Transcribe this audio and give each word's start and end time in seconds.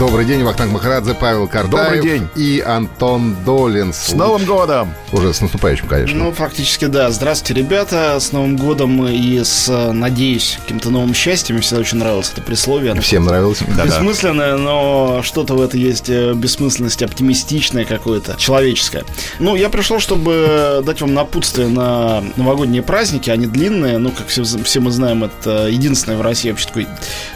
Добрый 0.00 0.24
день, 0.24 0.42
Вахтанг 0.44 0.72
Махарадзе, 0.72 1.12
Павел 1.12 1.46
Картаев. 1.46 1.70
Добрый 1.70 2.00
день. 2.00 2.26
И 2.34 2.64
Антон 2.66 3.36
Долин. 3.44 3.92
С 3.92 4.14
Новым 4.14 4.46
годом! 4.46 4.94
Уже 5.12 5.34
с 5.34 5.42
наступающим, 5.42 5.88
конечно. 5.88 6.16
Ну, 6.16 6.32
фактически, 6.32 6.86
да. 6.86 7.10
Здравствуйте, 7.10 7.60
ребята. 7.60 8.18
С 8.18 8.32
Новым 8.32 8.56
годом 8.56 9.06
и 9.06 9.44
с, 9.44 9.68
надеюсь, 9.92 10.58
каким-то 10.62 10.88
новым 10.88 11.12
счастьем. 11.12 11.56
Мне 11.56 11.62
всегда 11.62 11.82
очень 11.82 11.98
нравилось 11.98 12.30
это 12.32 12.40
присловие. 12.40 12.92
Оно 12.92 13.02
Всем 13.02 13.26
нравилось. 13.26 13.60
Бессмысленное, 13.60 14.56
но 14.56 15.20
что-то 15.22 15.52
в 15.52 15.60
это 15.60 15.76
есть 15.76 16.08
э, 16.08 16.32
бессмысленность 16.32 17.02
оптимистичное 17.02 17.84
какое-то, 17.84 18.36
человеческое. 18.38 19.04
Ну, 19.38 19.54
я 19.54 19.68
пришел, 19.68 20.00
чтобы 20.00 20.82
дать 20.82 21.02
вам 21.02 21.12
напутствие 21.12 21.68
на 21.68 22.24
новогодние 22.36 22.82
праздники. 22.82 23.28
Они 23.28 23.46
длинные, 23.46 23.98
ну, 23.98 24.12
как 24.12 24.28
все, 24.28 24.44
все 24.44 24.80
мы 24.80 24.92
знаем, 24.92 25.24
это 25.24 25.66
единственное 25.66 26.16
в 26.16 26.22
России 26.22 26.48
вообще 26.48 26.68
такой, 26.68 26.86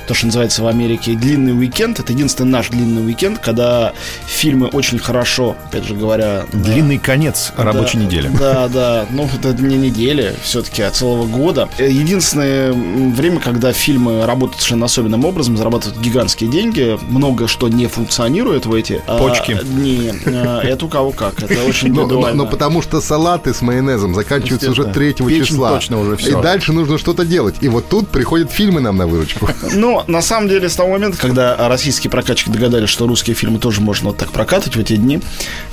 то, 0.09 0.15
что 0.15 0.27
называется 0.27 0.63
в 0.63 0.67
Америке, 0.67 1.13
длинный 1.13 1.53
уикенд. 1.53 2.01
Это 2.01 2.15
единственный 2.15 2.54
наш 2.55 2.69
длинный 2.69 3.05
уикенд, 3.05 3.39
когда 3.39 3.93
фильмы 4.27 4.69
очень 4.69 4.99
хорошо, 4.99 5.57
опять 5.67 5.85
же 5.85 5.95
говоря... 5.95 6.47
Длинный 6.53 6.99
конец 6.99 7.53
рабочей 7.57 7.99
да, 7.99 8.05
недели. 8.05 8.29
Да, 8.39 8.69
да. 8.69 9.07
Ну, 9.11 9.29
это 9.43 9.53
не 9.63 9.77
недели, 9.77 10.35
все-таки, 10.43 10.83
а 10.83 10.91
целого 10.91 11.27
года. 11.27 11.69
Единственное 11.79 12.73
время, 12.73 13.41
когда 13.41 13.73
фильмы 13.73 14.25
работают 14.25 14.61
совершенно 14.61 14.87
особенным 14.87 15.25
образом, 15.25 15.57
зарабатывают 15.57 16.01
гигантские 16.01 16.51
деньги, 16.51 16.99
много 17.09 17.49
что 17.49 17.69
не 17.69 17.87
функционирует 17.87 18.67
в 18.67 18.75
эти... 18.75 19.03
а, 19.07 19.19
Почки. 19.19 19.59
не, 19.65 20.13
а, 20.27 20.61
это 20.63 20.87
у 20.87 20.89
кого 20.89 21.11
как. 21.11 21.43
Это 21.43 21.63
очень 21.65 21.89
Но, 21.89 21.95
но- 21.95 22.03
индивидуально. 22.05 22.45
но 22.45 22.51
потому 22.51 22.83
что 22.83 23.01
салаты 23.01 23.53
с 23.53 23.63
майонезом 23.63 24.15
заканчиваются 24.15 24.71
уже 24.71 24.83
Естественно. 24.83 25.13
3 25.15 25.27
Печень 25.27 25.45
числа. 25.47 25.71
точно 25.71 26.01
уже 26.01 26.17
всё. 26.17 26.39
И 26.39 26.43
дальше 26.43 26.73
нужно 26.73 26.99
что-то 26.99 27.25
делать. 27.25 27.57
И 27.61 27.69
вот 27.69 27.89
тут 27.89 28.09
приходят 28.09 28.51
фильмы 28.51 28.81
нам 28.81 28.97
на 28.97 29.07
выручку. 29.07 29.49
Но 29.73 30.05
на 30.07 30.23
самом 30.23 30.49
деле 30.49 30.69
с 30.69 30.77
того 30.77 30.91
момента, 30.93 31.19
когда 31.19 31.57
российские 31.69 32.11
прокатчики 32.35 32.51
догадались, 32.51 32.89
что 32.89 33.07
русские 33.07 33.37
фильмы 33.37 33.59
тоже 33.59 33.81
можно 33.81 34.09
вот 34.09 34.19
так 34.19 34.33
прокатывать 34.33 34.77
в 34.77 34.81
эти 34.81 34.97
дни, 34.97 35.21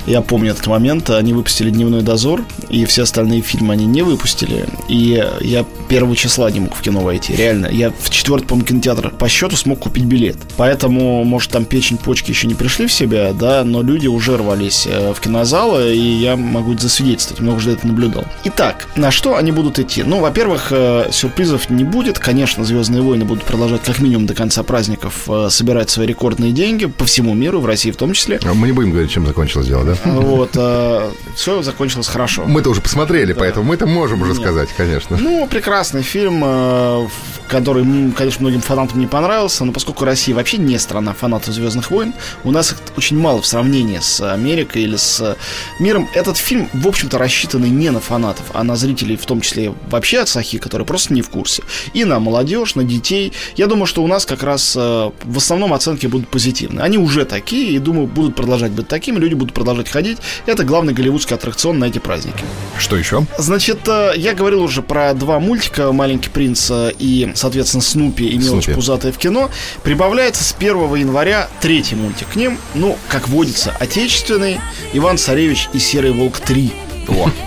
я 0.06 0.20
помню 0.20 0.52
этот 0.52 0.66
момент, 0.66 1.10
они 1.10 1.32
выпустили 1.32 1.70
«Дневной 1.70 2.02
дозор», 2.02 2.44
и 2.68 2.84
все 2.84 3.02
остальные 3.02 3.42
фильмы 3.42 3.74
они 3.74 3.84
не 3.84 4.02
выпустили, 4.02 4.66
и 4.88 5.24
я 5.40 5.64
первого 5.88 6.16
числа 6.16 6.50
не 6.50 6.60
мог 6.60 6.74
в 6.74 6.80
кино 6.80 7.00
войти, 7.00 7.34
реально. 7.34 7.66
Я 7.66 7.90
в 7.90 8.10
четвертый, 8.10 8.46
по 8.46 8.60
кинотеатр 8.60 9.10
по 9.10 9.28
счету 9.28 9.56
смог 9.56 9.80
купить 9.80 10.04
билет. 10.04 10.36
Поэтому, 10.56 11.24
может, 11.24 11.50
там 11.50 11.64
печень, 11.64 11.98
почки 11.98 12.30
еще 12.30 12.46
не 12.46 12.54
пришли 12.54 12.86
в 12.86 12.92
себя, 12.92 13.32
да, 13.32 13.64
но 13.64 13.82
люди 13.82 14.06
уже 14.06 14.36
рвались 14.36 14.86
э, 14.86 15.12
в 15.12 15.20
кинозалы, 15.20 15.94
и 15.94 16.00
я 16.00 16.36
могу 16.36 16.76
засвидетельствовать, 16.78 17.40
много 17.40 17.58
уже 17.58 17.72
это 17.72 17.86
наблюдал. 17.86 18.24
Итак, 18.44 18.86
на 18.96 19.10
что 19.10 19.36
они 19.36 19.52
будут 19.52 19.78
идти? 19.78 20.02
Ну, 20.02 20.20
во-первых, 20.20 20.68
э, 20.70 21.08
сюрпризов 21.10 21.70
не 21.70 21.84
будет. 21.84 22.18
Конечно, 22.18 22.64
Звездные 22.64 23.02
войны 23.02 23.24
будут 23.24 23.44
продолжать 23.44 23.82
как 23.82 23.98
минимум 23.98 24.26
до 24.26 24.34
конца 24.34 24.62
праздников 24.62 25.28
э, 25.28 25.48
собирать 25.50 25.90
свои 25.90 26.06
рекордные 26.06 26.51
деньги 26.52 26.86
по 26.86 27.04
всему 27.04 27.34
миру, 27.34 27.60
в 27.60 27.66
России 27.66 27.90
в 27.90 27.96
том 27.96 28.12
числе. 28.12 28.40
Мы 28.44 28.66
не 28.66 28.72
будем 28.72 28.90
говорить, 28.90 29.10
чем 29.10 29.26
закончилось 29.26 29.66
дело, 29.66 29.84
да? 29.84 29.96
Вот, 30.04 30.50
все 31.34 31.62
закончилось 31.62 32.08
хорошо. 32.08 32.44
Мы-то 32.46 32.70
уже 32.70 32.80
посмотрели, 32.80 33.32
поэтому 33.32 33.66
мы-то 33.66 33.86
можем 33.86 34.22
уже 34.22 34.32
Нет. 34.32 34.40
сказать, 34.40 34.68
конечно. 34.76 35.16
Ну, 35.20 35.46
прекрасный 35.46 36.02
фильм, 36.02 36.42
э, 36.44 37.08
который, 37.52 37.84
конечно, 38.12 38.40
многим 38.40 38.62
фанатам 38.62 38.98
не 38.98 39.06
понравился, 39.06 39.66
но 39.66 39.72
поскольку 39.72 40.06
Россия 40.06 40.34
вообще 40.34 40.56
не 40.56 40.78
страна 40.78 41.12
фанатов 41.12 41.52
Звездных 41.52 41.90
войн, 41.90 42.14
у 42.44 42.50
нас 42.50 42.72
их 42.72 42.78
очень 42.96 43.18
мало 43.18 43.42
в 43.42 43.46
сравнении 43.46 43.98
с 44.00 44.22
Америкой 44.32 44.84
или 44.84 44.96
с 44.96 45.36
миром. 45.78 46.08
Этот 46.14 46.38
фильм, 46.38 46.70
в 46.72 46.88
общем-то, 46.88 47.18
рассчитанный 47.18 47.68
не 47.68 47.90
на 47.90 48.00
фанатов, 48.00 48.46
а 48.54 48.64
на 48.64 48.74
зрителей, 48.74 49.16
в 49.16 49.26
том 49.26 49.42
числе 49.42 49.74
вообще 49.90 50.20
от 50.20 50.30
Сахи, 50.30 50.56
которые 50.56 50.86
просто 50.86 51.12
не 51.12 51.20
в 51.20 51.28
курсе. 51.28 51.62
И 51.92 52.06
на 52.06 52.18
молодежь, 52.20 52.74
на 52.74 52.84
детей. 52.84 53.34
Я 53.54 53.66
думаю, 53.66 53.84
что 53.84 54.02
у 54.02 54.06
нас 54.06 54.24
как 54.24 54.42
раз 54.42 54.74
э, 54.74 55.10
в 55.22 55.36
основном 55.36 55.74
оценки 55.74 56.06
будут 56.06 56.28
позитивные. 56.28 56.82
Они 56.82 56.96
уже 56.96 57.26
такие, 57.26 57.72
и 57.72 57.78
думаю, 57.78 58.06
будут 58.06 58.34
продолжать 58.34 58.72
быть 58.72 58.88
такими, 58.88 59.18
люди 59.18 59.34
будут 59.34 59.52
продолжать 59.52 59.90
ходить. 59.90 60.16
Это 60.46 60.64
главный 60.64 60.94
голливудский 60.94 61.36
аттракцион 61.36 61.78
на 61.78 61.84
эти 61.84 61.98
праздники. 61.98 62.44
Что 62.78 62.96
еще? 62.96 63.26
Значит, 63.36 63.86
э, 63.88 64.12
я 64.16 64.32
говорил 64.32 64.62
уже 64.62 64.80
про 64.80 65.12
два 65.12 65.38
мультика 65.38 65.92
«Маленький 65.92 66.30
принц» 66.30 66.70
э, 66.70 66.92
и, 66.98 67.30
соответственно, 67.42 67.82
«Снупи» 67.82 68.26
и 68.26 68.38
«Мелочь 68.38 68.64
«Снупи». 68.64 68.74
пузатая 68.74 69.12
в 69.12 69.18
кино». 69.18 69.50
Прибавляется 69.82 70.44
с 70.44 70.54
1 70.56 70.94
января 70.94 71.48
третий 71.60 71.96
мультик 71.96 72.28
к 72.28 72.36
ним. 72.36 72.56
Ну, 72.74 72.96
как 73.08 73.28
водится, 73.28 73.74
отечественный 73.78 74.60
«Иван 74.92 75.18
Царевич 75.18 75.68
и 75.72 75.78
Серый 75.78 76.12
Волк 76.12 76.40
3». 76.40 76.72